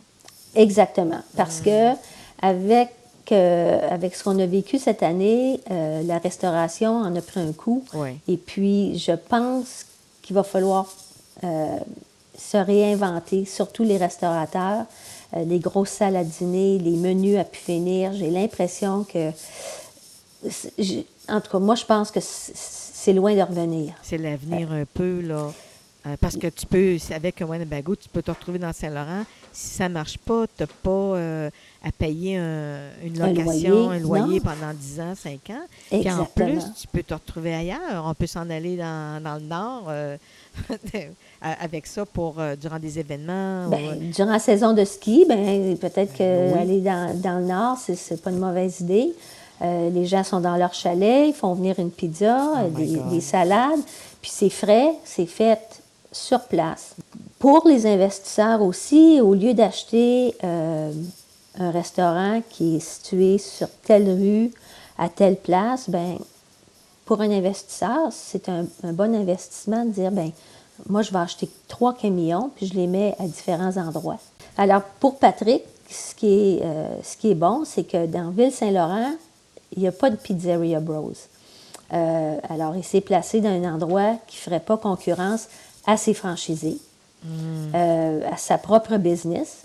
[0.56, 1.20] Exactement.
[1.36, 1.64] Parce mmh.
[1.66, 1.92] que
[2.42, 2.92] avec
[3.32, 7.84] euh, avec ce qu'on a vécu cette année, la restauration en a pris un coup.
[8.28, 9.86] Et puis, je pense
[10.22, 10.88] qu'il va falloir
[12.42, 14.86] se réinventer, surtout les restaurateurs,
[15.36, 18.14] euh, les grosses salles à dîner, les menus à pu finir.
[18.14, 19.30] J'ai l'impression que,
[21.30, 23.94] en tout cas, moi, je pense que c'est loin de revenir.
[24.02, 25.52] C'est l'avenir un peu, là.
[26.08, 29.24] Euh, parce que tu peux, avec un Winnebago, tu peux te retrouver dans Saint-Laurent.
[29.54, 31.50] Si ça ne marche pas, tu n'as pas euh,
[31.84, 35.66] à payer une location, un loyer, pendant 10 ans, 5 ans.
[35.92, 38.04] Et en plus, tu peux te retrouver ailleurs.
[38.06, 39.92] On peut s'en aller dans, dans le nord.
[41.42, 43.68] avec ça pour euh, durant des événements?
[43.70, 43.96] Ben, euh?
[44.14, 48.30] durant la saison de ski, ben, peut-être qu'aller dans, dans, le nord, c'est, n'est pas
[48.30, 49.14] une mauvaise idée.
[49.62, 53.80] Euh, les gens sont dans leur chalet, ils font venir une pizza, oh des, salades,
[54.22, 55.81] puis c'est frais, c'est fait
[56.12, 56.96] sur place.
[57.40, 64.52] Pour les investisseurs aussi, au lieu d'acheter un restaurant qui est situé sur telle rue,
[64.98, 66.18] à telle place, ben
[67.06, 70.32] pour un investisseur, c'est un, un bon investissement de dire, ben
[70.90, 74.20] moi, je vais acheter trois camions, puis je les mets à différents endroits.
[74.58, 79.12] Alors, pour Patrick, ce qui est, euh, ce qui est bon, c'est que dans Ville-Saint-Laurent,
[79.76, 81.14] il n'y a pas de Pizzeria Bros.
[81.94, 85.48] Euh, alors, il s'est placé dans un endroit qui ne ferait pas concurrence
[85.86, 86.78] à ses franchisés,
[87.76, 89.64] euh, à sa propre business.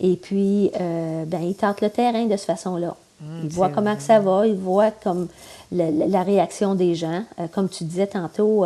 [0.00, 2.96] Et puis, ben, il tente le terrain de cette façon-là.
[3.20, 5.26] Hmm, il voit comment que ça va, il voit comme
[5.72, 7.24] la, la réaction des gens.
[7.52, 8.64] comme tu disais tantôt,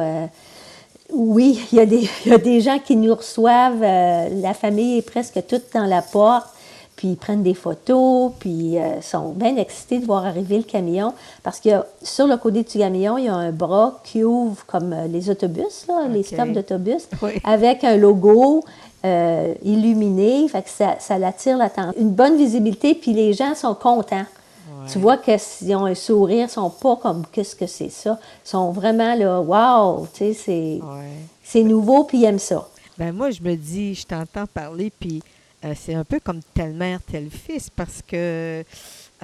[1.12, 3.83] oui, il y, a des, il y, a des, gens qui nous reçoivent.
[3.83, 6.49] Euh, la famille est presque toute dans la porte,
[6.96, 11.14] puis ils prennent des photos, puis euh, sont bien excités de voir arriver le camion.
[11.42, 11.70] Parce que
[12.02, 15.31] sur le côté du camion, il y a un bras qui ouvre comme euh, les
[15.31, 17.09] autobus, là, les stops d'autobus,
[17.44, 18.64] avec un logo.
[19.64, 21.92] illuminé, fait que ça, ça attire l'attention.
[21.98, 24.26] Une bonne visibilité, puis les gens sont contents.
[24.90, 28.18] Tu vois qu'ils ont un sourire, ils sont pas comme qu'est-ce que c'est ça?
[28.44, 30.81] Ils sont vraiment là, wow, tu sais,
[31.42, 32.68] c'est, nouveau, puis ils aiment ça.
[32.98, 35.22] Ben moi, je me dis, je t'entends parler, puis
[35.64, 38.64] euh, c'est un peu comme telle mère, tel fils, parce que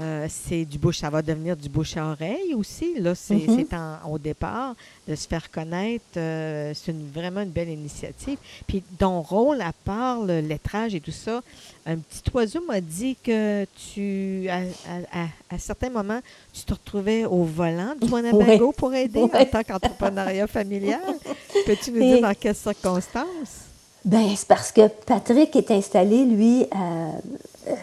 [0.00, 3.00] euh, c'est du bouche, ça va devenir du bouche à oreille aussi.
[3.00, 3.66] Là, c'est Mhm.
[3.72, 4.76] en- au départ
[5.08, 6.04] de se faire connaître.
[6.16, 8.38] euh, c'est vraiment une belle initiative.
[8.68, 11.42] Puis ton rôle, à part le lettrage et tout ça,
[11.84, 16.20] un petit oiseau m'a dit que tu, à, à- à- à certains moments,
[16.52, 21.00] tu te retrouvais au volant du Wanabago pour aider en tant qu'entrepreneuriat familial.
[21.66, 23.64] Peux-tu nous dire dans quelles circonstances?
[24.08, 27.74] Ben, c'est parce que Patrick est installé, lui, à, euh,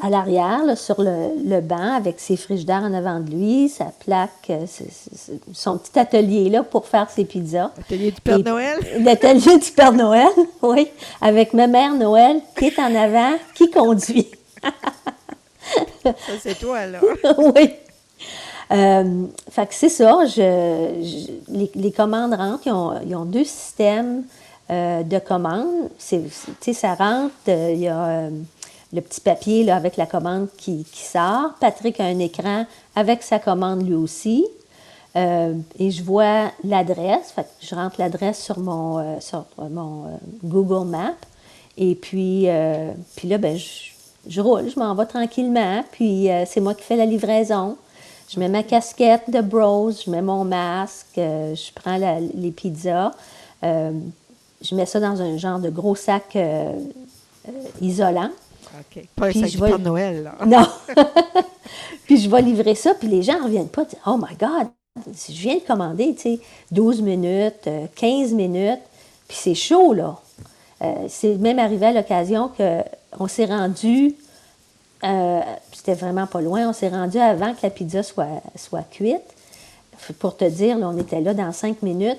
[0.00, 4.50] à l'arrière, sur le, le banc, avec ses frigidaires en avant de lui, sa plaque,
[4.50, 4.66] euh,
[5.52, 7.72] son petit atelier là pour faire ses pizzas.
[7.80, 8.78] Atelier du Père Et- Noël?
[9.04, 10.28] L'atelier du Père Noël,
[10.62, 10.88] oui,
[11.20, 14.30] avec ma mère Noël qui est en avant, qui conduit.
[16.04, 17.00] Ça, c'est toi, là.
[17.38, 17.70] oui.
[18.70, 20.20] Euh, fait que c'est ça.
[20.24, 20.32] Je,
[21.02, 22.62] je- les, les commandes rentrent.
[22.66, 24.22] Ils ont, ils ont deux systèmes
[24.72, 25.90] euh, de commandes.
[25.98, 26.22] C'est,
[26.72, 27.34] ça rentre.
[27.48, 28.30] euh, Il y a euh,
[28.94, 31.50] le petit papier avec la commande qui, qui sort.
[31.60, 32.64] Patrick a un écran
[32.96, 34.46] avec sa commande lui aussi.
[35.14, 37.34] Et je vois l'adresse.
[37.60, 39.18] Je rentre l'adresse sur mon,
[40.42, 41.10] Google Maps.
[41.76, 42.48] Et puis,
[43.16, 43.58] puis là, ben,
[44.26, 45.84] je, roule, je m'en vais tranquillement.
[45.92, 47.76] Puis c'est moi qui fais la livraison.
[48.30, 53.10] Je mets ma casquette de Bros, je mets mon masque, je prends les pizzas.
[54.62, 56.72] Euh, je mets ça dans un genre de gros sac euh,
[57.48, 58.30] euh, isolant.
[58.78, 59.04] OK.
[59.16, 60.34] Pas un sac je vais- Père Noël, là.
[60.46, 60.66] Non.
[62.04, 63.84] puis je vais livrer ça, puis les gens ne reviennent pas.
[64.06, 64.68] Oh my God,
[65.06, 68.80] je viens de commander, tu sais, 12 minutes, euh, 15 minutes,
[69.28, 70.18] puis c'est chaud, là.
[70.82, 74.16] Euh, c'est même arrivé à l'occasion qu'on s'est rendu,
[75.04, 75.40] euh,
[75.72, 79.22] c'était vraiment pas loin, on s'est rendu avant que la pizza soit, soit cuite.
[80.18, 82.18] Pour te dire, là, on était là dans cinq minutes,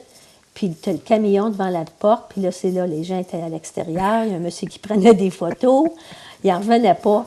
[0.53, 3.41] puis tu as le camion devant la porte, puis là, c'est là, les gens étaient
[3.41, 5.89] à l'extérieur, il y a un monsieur qui prenait des photos,
[6.43, 7.25] il n'en revenait pas.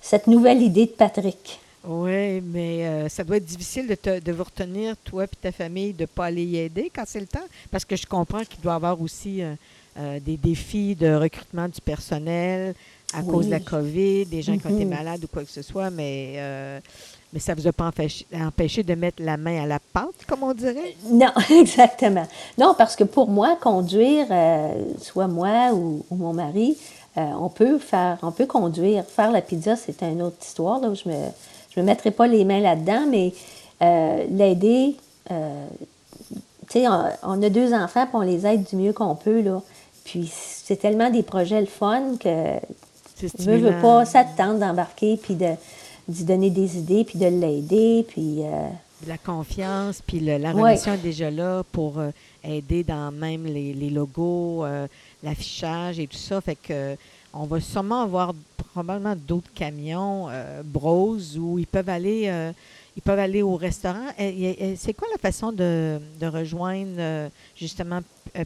[0.00, 1.60] Cette nouvelle idée de Patrick.
[1.86, 5.52] Oui, mais euh, ça doit être difficile de, te- de vous retenir, toi et ta
[5.52, 7.44] famille, de ne pas aller y aider quand c'est le temps.
[7.70, 9.52] Parce que je comprends qu'il doit y avoir aussi euh,
[9.98, 12.74] euh, des défis de recrutement du personnel
[13.12, 13.26] à Oui.
[13.30, 14.94] cause de la COVID, des gens qui ont été Mhm.
[14.94, 16.36] malades ou quoi que ce soit, mais,
[17.34, 20.24] mais ça ne vous a pas empêché, empêché de mettre la main à la pâte,
[20.28, 20.94] comme on dirait?
[21.10, 22.26] Non, exactement.
[22.56, 24.68] Non, parce que pour moi, conduire, euh,
[25.02, 26.78] soit moi ou, ou mon mari,
[27.18, 29.04] euh, on peut faire, on peut conduire.
[29.04, 30.80] Faire la pizza, c'est une autre histoire.
[30.80, 31.16] Là, où je me,
[31.74, 33.32] je me mettrai pas les mains là-dedans, mais
[33.82, 34.94] euh, l'aider.
[35.32, 35.66] euh,
[36.70, 39.40] tu sais, on, on a deux enfants, puis on les aide du mieux qu'on peut
[39.40, 39.60] là.
[40.04, 42.28] Puis c'est tellement des projets le fun que
[43.16, 45.50] C'est je veux, pas, ça te tente d'embarquer puis de
[46.08, 48.68] d'y donner des idées puis de l'aider puis euh,
[49.06, 50.62] la confiance, puis le- la Ouais.
[50.62, 52.10] relation est déjà là pour euh,
[52.42, 54.86] aider dans même les, les logos, euh,
[55.22, 56.40] l'affichage et tout ça.
[56.40, 56.96] Fait que
[57.32, 58.32] on va sûrement avoir
[58.72, 60.28] probablement d'autres camions
[60.64, 62.30] Bros où ils peuvent aller
[62.96, 64.06] ils peuvent aller au restaurant.
[64.18, 68.00] Et- et- et C'est quoi la façon de, de rejoindre justement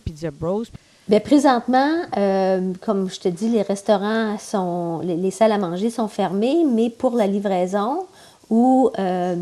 [0.06, 0.64] Pizza Bros?
[1.08, 5.88] Bien, présentement, euh, comme je te dis, les restaurants sont, les, les salles à manger
[5.88, 8.04] sont fermées, mais pour la livraison
[8.50, 9.34] ou euh,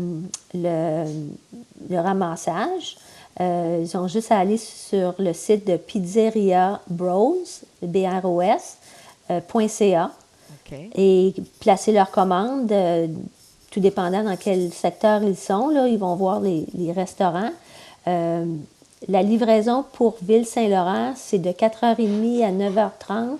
[0.53, 1.05] le,
[1.89, 2.95] le ramassage,
[3.41, 7.43] euh, ils ont juste à aller sur le site de Pizzeria Bros,
[7.81, 8.77] B-R-O-S,
[9.67, 10.11] .ca
[10.65, 10.79] OK.
[10.95, 12.73] et placer leur commande,
[13.71, 15.67] tout dépendant dans quel secteur ils sont.
[15.67, 17.51] Là, ils vont voir les, les restaurants.
[19.07, 23.37] La livraison pour Ville-Saint-Laurent, c'est de 4h30 à 9h30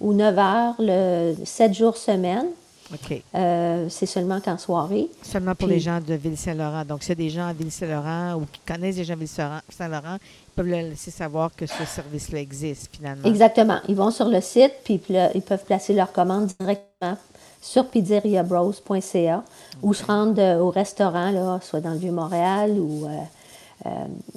[0.00, 2.46] ou 9h le 7 jours semaine.
[2.92, 3.22] OK.
[3.34, 5.08] Euh, c'est seulement qu'en soirée.
[5.22, 6.84] Seulement pour Puis- les gens de Ville-Saint-Laurent.
[6.86, 10.16] Donc, s'il y a des gens à Ville-Saint-Laurent ou qui connaissent des gens à Ville-Saint-Laurent,
[10.22, 13.24] ils peuvent le laisser savoir que ce service-là existe finalement.
[13.28, 13.78] Exactement.
[13.88, 15.00] Ils vont sur le site, puis
[15.34, 17.18] ils peuvent placer leur commande directement
[17.60, 19.44] sur pizzeriabros.ca
[19.82, 23.08] ou se rendre au restaurant, là, soit dans le Vieux-Montréal ou euh,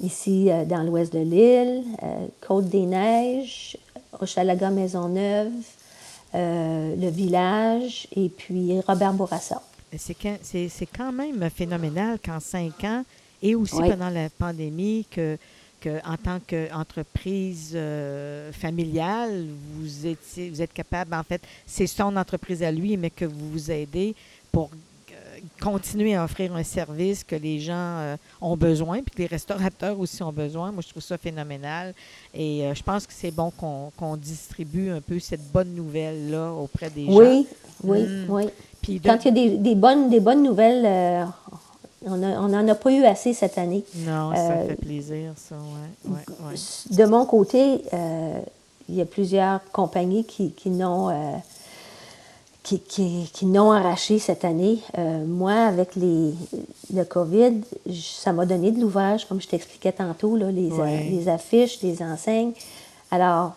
[0.02, 3.76] ici euh, dans l'ouest de l'île, euh, Côte-des-Neiges,
[4.20, 5.52] Hochelaga Maisonneuve,
[6.34, 9.62] euh, le village et puis Robert Bourassa.
[9.96, 13.04] C'est quand, même phénoménal qu'en cinq ans
[13.42, 13.90] et aussi Oui.
[13.90, 15.36] pendant la pandémie, que,
[15.80, 22.16] que en tant qu'entreprise euh, familiale, vous, étiez, vous êtes capable, en fait, c'est son
[22.16, 24.14] entreprise à lui, mais que vous vous aidez
[24.50, 24.76] pour euh,
[25.60, 29.98] continuer à offrir un service que les gens euh, ont besoin, puis que les restaurateurs
[29.98, 30.70] aussi ont besoin.
[30.72, 31.94] Moi, je trouve ça phénoménal.
[32.34, 36.52] Et euh, je pense que c'est bon qu'on qu'on distribue un peu cette bonne nouvelle-là
[36.52, 37.12] auprès des gens.
[37.18, 37.46] Oui,
[37.84, 38.24] oui, Mm.
[38.28, 38.44] oui.
[38.98, 41.24] De- Quand il y a des, des bonnes, des bonnes nouvelles, euh,
[42.04, 43.84] on n'en a pas eu assez cette année.
[43.98, 46.12] Non, ça fait plaisir, ça, ouais.
[46.12, 46.96] ouais, ouais.
[46.96, 47.82] De mon côté,
[48.88, 51.10] il y a plusieurs compagnies qui, qui n'ont
[52.62, 54.78] qui, qui, n'ont arraché cette année.
[55.26, 56.32] moi, avec les,
[56.94, 57.60] le COVID,
[57.92, 60.70] ça m'a donné de l'ouvrage, comme je t'expliquais tantôt, là, les,
[61.10, 62.52] les, affiches, les enseignes.
[63.10, 63.54] Alors,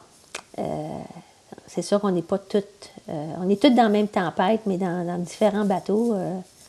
[1.67, 2.91] c'est sûr qu'on n'est pas toutes.
[3.07, 6.15] on est toutes dans la même tempête, mais dans, dans différents bateaux.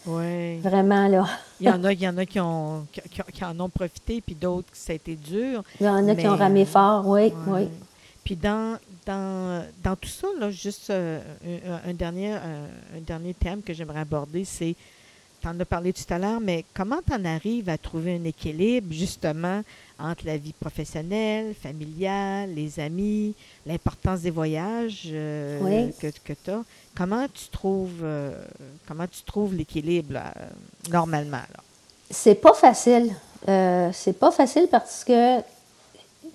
[0.06, 0.58] Oui.
[0.60, 1.26] Vraiment, là.
[1.60, 2.86] il y en a, il y en, a qui, ont,
[3.32, 5.62] qui, en ont profité, puis d'autres, ça a été dur.
[5.80, 7.68] Il y en a qui ont ramé fort, oui, oui.
[8.26, 11.20] Puis dans, dans, dans tout ça, là, juste euh,
[11.86, 14.74] un, dernier, un, dernier thème que j'aimerais aborder, c'est,
[15.40, 18.24] tu en as parlé tout à l'heure, mais comment tu en arrives à trouver un
[18.24, 19.62] équilibre, justement,
[19.96, 23.32] entre la vie professionnelle, familiale, les amis,
[23.64, 26.64] l'importance des voyages euh, que, que tu as.
[26.96, 28.32] Comment tu trouves euh,
[28.88, 30.18] comment tu trouves l'équilibre
[30.90, 31.46] normalement?
[32.10, 33.14] C'est pas facile.
[33.48, 35.38] Euh, c'est pas facile parce que,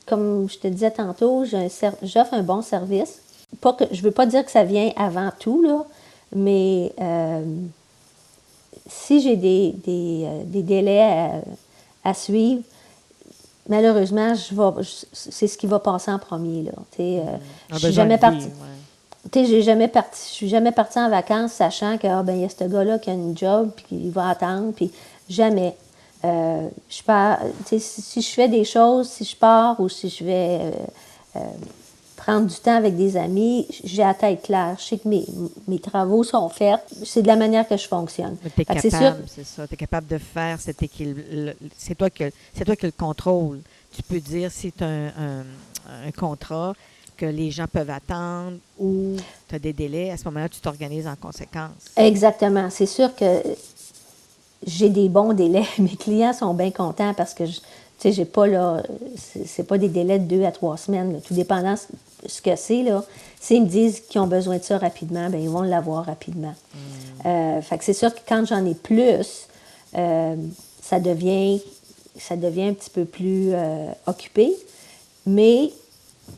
[0.06, 3.22] comme je te disais tantôt, j'offre un bon service.
[3.60, 5.86] Pas que, je veux pas dire que ça vient avant tout, là,
[6.34, 6.94] mais
[8.88, 11.42] si j'ai des, des, délais
[12.04, 12.64] à suivre,
[13.68, 14.84] malheureusement, je
[15.14, 16.64] c'est ce qui va passer en premier.
[16.64, 16.72] Là.
[17.00, 17.38] Euh,
[17.72, 18.50] je suis jamais partie.
[19.34, 22.50] j'ai jamais parti, je suis jamais partie en vacances sachant que ah, ben, y a
[22.50, 24.92] ce gars-là qui a une job puis qu'il va attendre, puis
[25.30, 25.76] jamais.
[26.24, 30.60] Euh, je pars, si, je fais des choses, si je pars ou si je vais
[31.36, 31.40] euh,
[32.16, 34.76] prendre du temps avec des amis, j'ai la tête claire.
[34.78, 35.26] Je sais que mes,
[35.68, 36.80] mes travaux sont faits.
[37.04, 38.38] C'est de la manière que je fonctionne.
[38.56, 39.68] Tu es capable, c'est ça.
[39.68, 41.54] Tu es capable de faire cet équilibre.
[41.76, 42.32] C'est toi, que,
[42.64, 43.62] toi qui le contrôle.
[43.92, 45.44] Tu peux dire si tu as un,
[46.06, 46.74] un, contrat
[47.18, 49.18] que les gens peuvent attendre ou
[49.50, 50.12] tu as des délais.
[50.12, 51.72] À ce moment-là, tu t'organises en conséquence.
[51.98, 52.70] Exactement.
[52.70, 53.42] C'est sûr que
[54.66, 55.66] j'ai des bons délais.
[55.80, 57.60] Mes clients sont bien contents parce que je,
[57.98, 58.82] sais, j'ai pas là,
[59.46, 61.76] c'est pas des délais de deux à trois semaines, tout dépendant
[62.26, 63.04] ce que c'est, là,
[63.40, 66.54] s'ils me disent qu'ils ont besoin de ça rapidement, bien, ils vont l'avoir rapidement.
[66.74, 67.28] Mm.
[67.28, 69.48] Euh, fait que c'est sûr que quand j'en ai plus,
[69.98, 70.36] euh,
[70.82, 71.62] ça, devient,
[72.18, 74.52] ça devient un petit peu plus euh, occupé,
[75.26, 75.72] mais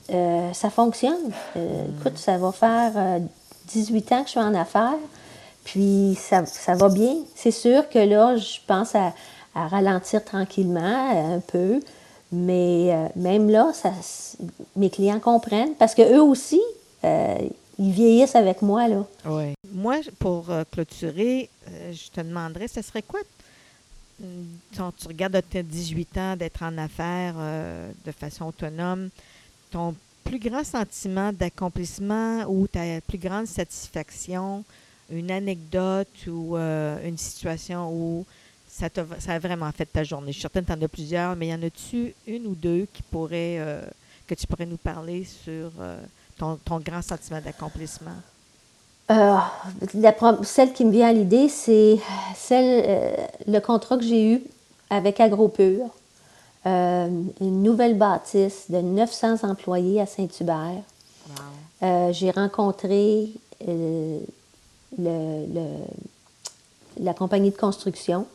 [0.10, 1.32] ça fonctionne.
[1.56, 1.60] Mm.
[2.00, 3.20] Écoute, ça va faire
[3.68, 4.98] 18 ans que je suis en affaires,
[5.64, 7.16] puis ça, ça va bien.
[7.36, 9.14] C'est sûr que là, je pense à,
[9.56, 11.80] ralentir tranquillement un peu,
[12.32, 13.72] mais euh, même là,
[14.76, 16.60] mes clients comprennent parce qu'eux aussi,
[17.04, 17.38] euh,
[17.78, 18.88] ils vieillissent avec moi.
[18.88, 19.06] Là.
[19.26, 19.54] Oui.
[19.72, 21.50] Moi, pour euh, clôturer,
[21.92, 23.20] je te demanderais, ce serait quoi,
[24.76, 27.36] quand tu regardes tes 18 ans d'être en affaires
[28.06, 29.10] de façon autonome,
[29.72, 34.64] ton plus grand sentiment d'accomplissement ou ta plus grande satisfaction,
[35.10, 38.26] une anecdote ou une situation où
[38.74, 38.88] ça,
[39.20, 40.32] ça a vraiment fait ta journée.
[40.32, 42.88] Je suis certaine que tu en as plusieurs, mais y en a-tu une ou deux
[42.92, 43.82] qui pourraient, euh,
[44.28, 46.00] que tu pourrais nous parler sur euh,
[46.38, 48.12] ton, grand sentiment d'accomplissement?
[49.12, 49.38] Euh,
[50.44, 52.00] celle qui me vient à l'idée, c'est
[52.36, 54.44] celle, le contrat que j'ai eu
[54.90, 55.90] avec AgroPure,
[56.66, 60.82] une nouvelle bâtisse de 900 employés à Saint-Hubert.
[62.12, 63.30] j'ai rencontré
[64.98, 65.84] la
[67.14, 68.26] compagnie de construction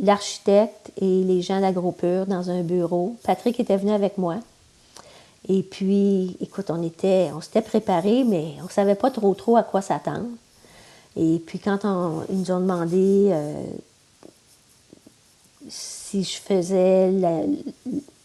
[0.00, 3.16] l'architecte et les gens d'AgroPure dans un bureau.
[3.24, 4.36] Patrick était venu avec moi.
[5.48, 9.56] Et puis, écoute, on était, on s'était préparés, mais on ne savait pas trop trop
[9.56, 10.28] à quoi s'attendre.
[11.16, 13.64] Et puis, quand on, ils nous ont demandé euh,
[15.68, 17.10] si je faisais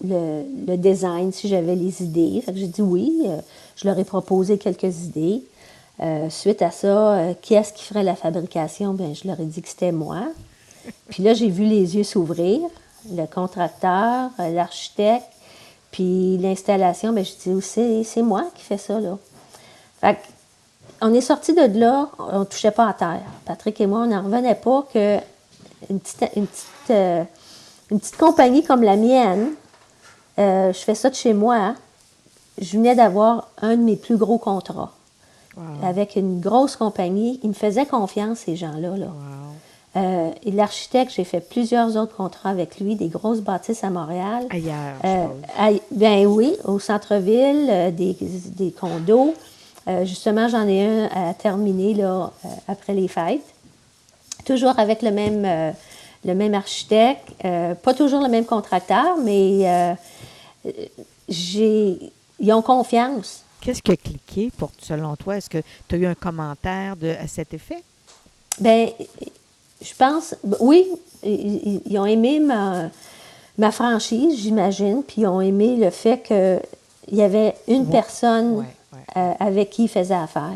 [0.03, 3.23] le, design, si j'avais les idées, j'ai dit oui.
[3.25, 3.39] Euh,
[3.75, 5.43] je leur ai proposé quelques idées.
[5.99, 8.93] Euh, suite à ça, qui est-ce qui ferait la fabrication?
[8.93, 10.27] Bien, je leur ai dit que c'était moi.
[11.10, 12.62] Puis là, j'ai vu les yeux s'ouvrir,
[13.12, 15.31] le contracteur, euh, l'architecte,
[15.91, 19.17] puis l'installation, bien, je dis, c'est moi qui fais ça, là.
[20.01, 20.17] Fait
[20.99, 23.21] on est sorti de là, on ne touchait pas à terre.
[23.45, 25.17] Patrick et moi, on n'en revenait pas que
[25.91, 27.23] une petite, euh,
[28.17, 29.51] compagnie comme la mienne,
[30.39, 31.75] euh, je fais ça de chez moi,
[32.60, 34.91] je venais d'avoir un de mes plus gros contrats.
[35.84, 37.39] Avec une grosse compagnie.
[37.43, 38.98] Ils me faisaient confiance, ces gens-là.
[38.98, 39.08] Là.
[39.98, 44.46] Euh, et l'architecte, j'ai fait plusieurs autres contrats avec lui, des grosses bâtisses à Montréal.
[44.50, 44.96] Ailleurs.
[45.06, 49.34] Euh, ben oui, au centre-ville, euh, des, des, condos.
[50.03, 52.32] justement, j'en ai un à terminer là,
[52.68, 53.41] après les fêtes.
[54.45, 55.74] Toujours avec le même,
[56.26, 59.95] le même architecte, pas toujours le même contracteur, mais
[61.28, 63.43] j'ai, ils ont confiance.
[63.68, 65.36] Qu'est-ce qui a cliqué pour, selon toi?
[65.36, 65.57] Est-ce que
[65.89, 67.84] tu as eu un commentaire de, à cet effet?
[68.61, 68.88] Bien,
[69.82, 70.88] je pense, oui,
[71.22, 72.89] ils, ont aimé ma,
[73.57, 76.61] ma franchise, j'imagine, puis ils ont aimé le fait que
[77.09, 77.91] il y avait une Ouais.
[77.91, 78.99] personne Ouais, ouais.
[79.18, 80.53] euh, avec qui il faisait affaire.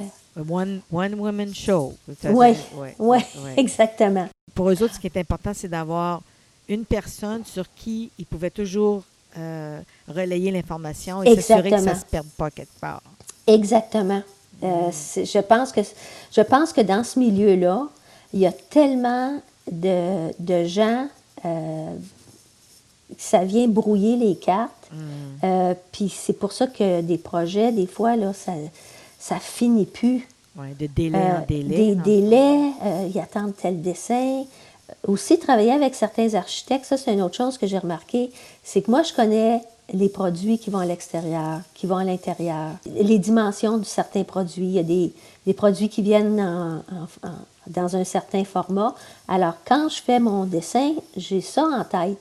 [0.50, 1.94] One, one woman show.
[2.24, 2.56] Oui,
[2.98, 3.26] ouais.
[3.58, 4.30] exactement.
[4.56, 6.22] Pour eux autres, ce qui est important, c'est d'avoir
[6.70, 9.04] une personne sur qui ils pouvaient toujours
[9.38, 13.02] euh, relayer l'information et s'assurer que ça ne se perde pas quelque part.
[13.48, 14.22] Exactement.
[14.64, 15.82] Euh, c'est- je, pense que,
[16.32, 17.88] je pense que dans ce milieu-là,
[18.34, 21.08] il y a tellement de, de gens,
[21.46, 21.96] euh,
[23.18, 24.72] ça vient brouiller les cartes.
[25.44, 28.54] Euh, Puis c'est pour ça que des projets, des fois, là, ça
[29.20, 30.28] ça finit plus.
[30.58, 31.78] Ouais, de délai en délai.
[31.78, 32.72] Des délais,
[33.14, 34.44] ils attendent tel dessin.
[35.08, 38.32] Aussi, travailler avec certains architectes, ça, c'est une autre chose que j'ai remarqué,
[38.64, 39.62] c'est que moi, je connais
[39.94, 44.66] les produits qui vont à l'extérieur, qui vont à l'intérieur, les dimensions de certains produits.
[44.68, 45.12] Il y a des,
[45.46, 47.32] des produits qui viennent en- en- en-
[47.68, 48.96] dans un certain format.
[49.28, 52.18] Alors, quand je fais mon dessin, j'ai ça en tête.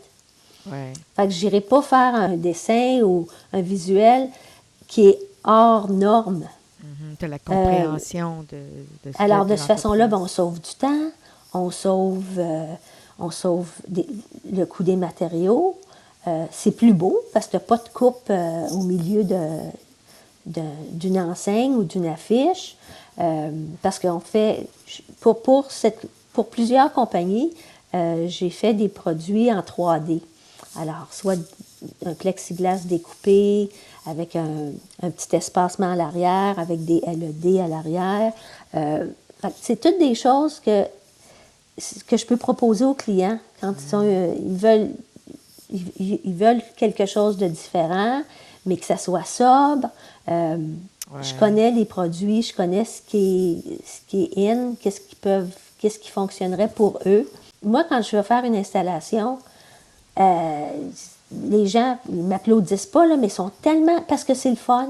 [0.71, 0.93] Ouais.
[1.17, 4.29] Fait que j'irai pas faire un dessin ou un visuel
[4.89, 6.45] qui est hors norme.
[7.19, 8.57] tu as la compréhension de,
[9.05, 11.11] de ce Euh, Alors, de cette façon-là, ben, on sauve du temps,
[11.55, 12.67] on sauve, euh,
[13.19, 13.69] on sauve
[14.51, 15.79] le coût des matériaux.
[16.27, 19.25] Euh, c'est plus beau parce que tu pas de coupe euh, au milieu
[20.45, 22.77] d'une enseigne ou d'une affiche.
[23.83, 24.67] Parce qu'on fait,
[25.21, 27.53] pour, pour, cette, pour plusieurs compagnies,
[27.93, 30.21] j'ai fait des produits en 3D.
[30.79, 31.39] Alors, soit
[32.07, 33.69] un plexiglas découpé
[34.07, 34.71] avec un,
[35.03, 38.33] un petit espacement à l'arrière, avec des LED à l'arrière.
[39.61, 40.87] C'est toutes des choses que,
[42.07, 44.91] que je peux proposer aux clients quand ils, sont, euh, ils, veulent,
[45.71, 48.23] ils, veulent quelque chose de différent,
[48.67, 49.89] mais que ça soit sobre.
[50.29, 50.57] Euh,
[51.13, 51.25] Ouais.
[51.25, 55.17] Je connais les produits, je connais ce qui est, ce qui est in, qu'est-ce qui
[55.17, 57.29] peuvent, qu'est-ce qui fonctionnerait pour eux.
[57.65, 59.39] Moi, quand je vais faire une installation,
[60.21, 60.67] euh,
[61.49, 64.01] les gens ne m'applaudissent pas, là, mais ils sont tellement.
[64.07, 64.89] parce que c'est le fun.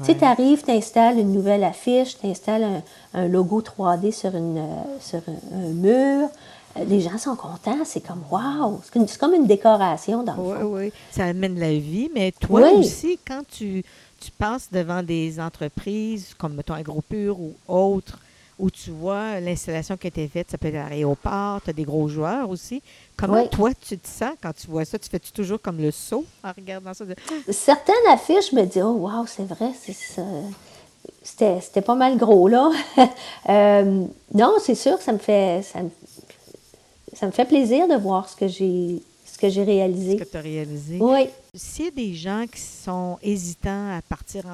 [0.00, 2.82] Tu sais, tu arrives, tu installes une nouvelle affiche, tu installes un,
[3.20, 6.28] un logo 3D sur, une, euh, sur un, un mur.
[6.76, 8.80] Euh, Les gens sont contents, c'est comme wow!
[8.84, 10.64] C'est comme- une décoration dans le Oui, fond.
[10.76, 10.92] oui.
[11.10, 12.78] Ça amène la vie, mais toi Oui.
[12.80, 13.82] aussi, quand tu,
[14.20, 18.18] tu passes devant des entreprises comme, mettons, AgroPure ou autres,
[18.60, 21.72] où tu vois l'installation qui a été faite, ça peut être à l'aéroport, tu as
[21.72, 22.82] des gros joueurs aussi.
[23.16, 23.48] Comment Oui.
[23.48, 24.98] toi, tu te sens quand tu vois ça?
[24.98, 27.04] Tu fais-tu toujours comme le saut en regardant ça?
[27.04, 27.16] de-
[27.52, 30.22] Certaines affiches me disent Oh, wow, c'est vrai, c'est ça.
[31.22, 32.70] C'était, c'était pas mal gros, là.
[33.48, 34.04] Euh,
[34.34, 35.62] non, c'est sûr que ça me fait.
[35.62, 35.90] Ça me,
[37.14, 39.02] ça me fait plaisir de voir ce que j'ai,
[39.40, 40.16] que j'ai Ce réalisé.
[40.16, 40.98] que tu as réalisé?
[41.00, 41.28] Oui.
[41.54, 44.44] S'il y a des gens qui sont hésitants à partir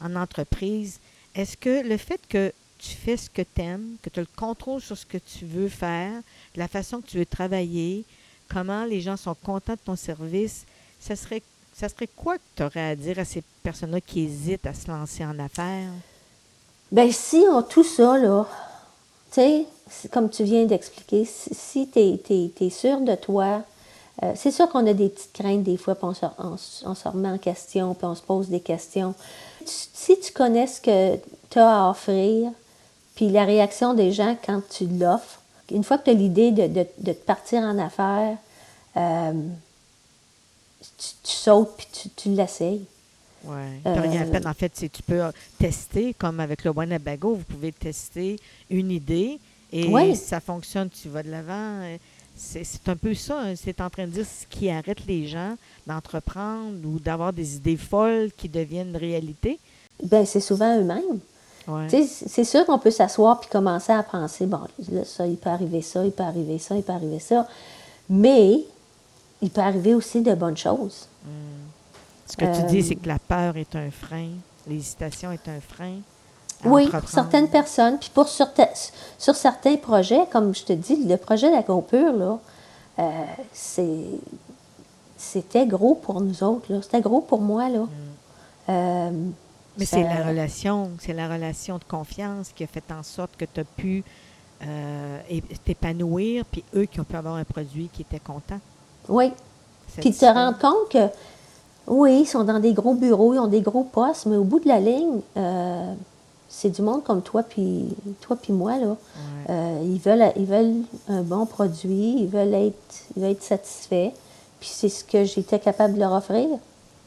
[0.00, 0.98] en, en entreprise,
[1.34, 2.52] est-ce que le fait que
[2.82, 5.44] tu fais ce que tu aimes, que tu as le contrôle sur ce que tu
[5.44, 6.12] veux faire,
[6.56, 8.04] la façon que tu veux travailler,
[8.52, 10.64] comment les gens sont contents de ton service,
[11.00, 14.66] ça serait, ça serait quoi que tu aurais à dire à ces personnes-là qui hésitent
[14.66, 15.92] à se lancer en affaires?
[16.90, 18.46] Ben si on tout ça, là,
[19.32, 19.66] tu sais,
[20.10, 23.62] comme tu viens d'expliquer, si, tu es, sûr de toi,
[24.22, 27.38] euh, c'est sûr qu'on a des petites craintes des fois, puis on se, remet en
[27.38, 29.14] question, puis on se pose des questions.
[29.64, 31.16] Si tu connais ce que
[31.48, 32.50] tu as à offrir,
[33.22, 36.66] puis la réaction des gens quand tu l'offres, une fois que tu as l'idée de,
[36.66, 38.36] de- de te partir en affaires,
[38.96, 39.32] euh,
[40.98, 42.84] tu, tu sautes puis tu, tu l'essayes.
[43.44, 43.54] Oui.
[43.84, 44.46] Rien à Euh, peine.
[44.48, 45.20] En fait, tu peux
[45.56, 49.38] tester, comme avec le Wanabago, vous pouvez tester une idée
[49.72, 51.80] et si ça fonctionne, tu vas de l'avant.
[52.36, 53.40] C'est un peu ça.
[53.40, 53.54] hein.
[53.56, 55.54] C'est en train de dire ce qui arrête les gens
[55.86, 59.60] d'entreprendre ou d'avoir des idées folles qui deviennent réalité.
[60.02, 61.20] Ben, c'est souvent eux-mêmes.
[61.68, 61.86] Ouais.
[62.06, 64.60] C'est sûr qu'on peut s'asseoir puis commencer à penser, bon,
[64.90, 67.46] là, ça, il peut arriver ça, il peut arriver ça, il peut arriver ça.
[68.10, 68.60] Mais
[69.40, 71.06] il peut arriver aussi de bonnes choses.
[72.26, 74.30] Ce que tu euh, dis, c'est que la peur est un frein,
[74.66, 75.96] l'hésitation est un frein.
[76.64, 77.98] Oui, pour certaines personnes.
[77.98, 78.48] Puis pour sur,
[79.18, 82.38] sur certains projets, comme je te dis, le projet d'Agropure, là,
[82.98, 83.10] euh,
[83.52, 84.04] c'est,
[85.16, 86.72] c'était gros pour nous autres.
[86.72, 86.80] là.
[86.82, 87.68] C'était gros pour moi.
[87.68, 87.86] Là.
[88.68, 89.32] Euh, Mm.
[89.78, 93.44] Mais c'est la relation, c'est la relation de confiance qui a fait en sorte que
[93.44, 94.04] tu as pu
[94.66, 95.18] euh,
[95.64, 98.60] t'épanouir, puis eux qui ont pu avoir un produit qui était content.
[99.08, 99.32] Oui.
[99.96, 100.30] Puis te satisfait.
[100.30, 101.08] rendre compte que,
[101.86, 104.60] oui, ils sont dans des gros bureaux, ils ont des gros postes, mais au bout
[104.60, 105.94] de la ligne, euh,
[106.48, 107.88] c'est du monde comme toi puis
[108.20, 108.96] toi puis moi là.
[109.48, 114.12] Euh, ils veulent ils veulent un bon produit, ils veulent être ils veulent être satisfaits.
[114.60, 116.46] Puis c'est ce que j'étais capable de leur offrir.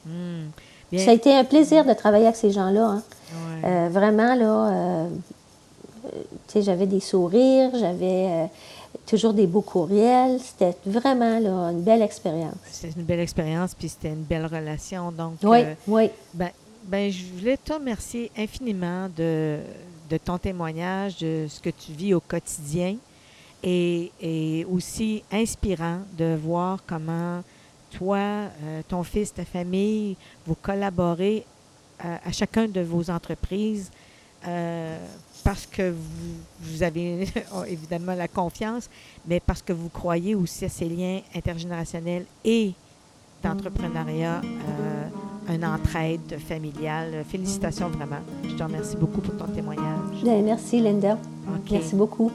[0.06, 0.48] Hmm.
[0.96, 2.86] Bien, Ça a été un plaisir de travailler avec ces gens-là.
[2.86, 3.04] hein.
[3.34, 3.70] ouais.
[3.70, 5.08] Euh, vraiment là, euh,
[6.48, 8.46] tu sais, j'avais des sourires, j'avais euh,
[9.08, 10.40] toujours des beaux courriels.
[10.40, 12.56] C'était vraiment là, une belle expérience.
[12.72, 15.12] C'est une belle expérience, puis c'était une belle relation.
[15.12, 16.10] Donc, Oui, oui.
[16.34, 16.50] ben,
[16.84, 19.58] ben, je voulais te remercier infiniment de,
[20.10, 22.96] de ton témoignage, de ce que tu vis au quotidien
[23.64, 27.42] et, et aussi inspirant de voir comment
[27.96, 31.46] toi, euh, ton fils, ta famille, vous collaborez
[32.04, 33.90] euh, à chacun de vos entreprises
[34.48, 34.98] euh,
[35.44, 37.28] parce que vous, vous avez
[37.68, 38.90] évidemment la confiance,
[39.28, 42.74] mais parce que vous croyez aussi à ces liens intergénérationnels et
[43.42, 44.42] d'entrepreneuriat,
[45.50, 47.24] une entraide familiale.
[47.30, 48.22] Félicitations vraiment.
[48.44, 50.24] Je te remercie beaucoup pour ton témoignage.
[50.24, 51.20] Bien, merci, Linda.
[51.70, 52.32] Merci beaucoup.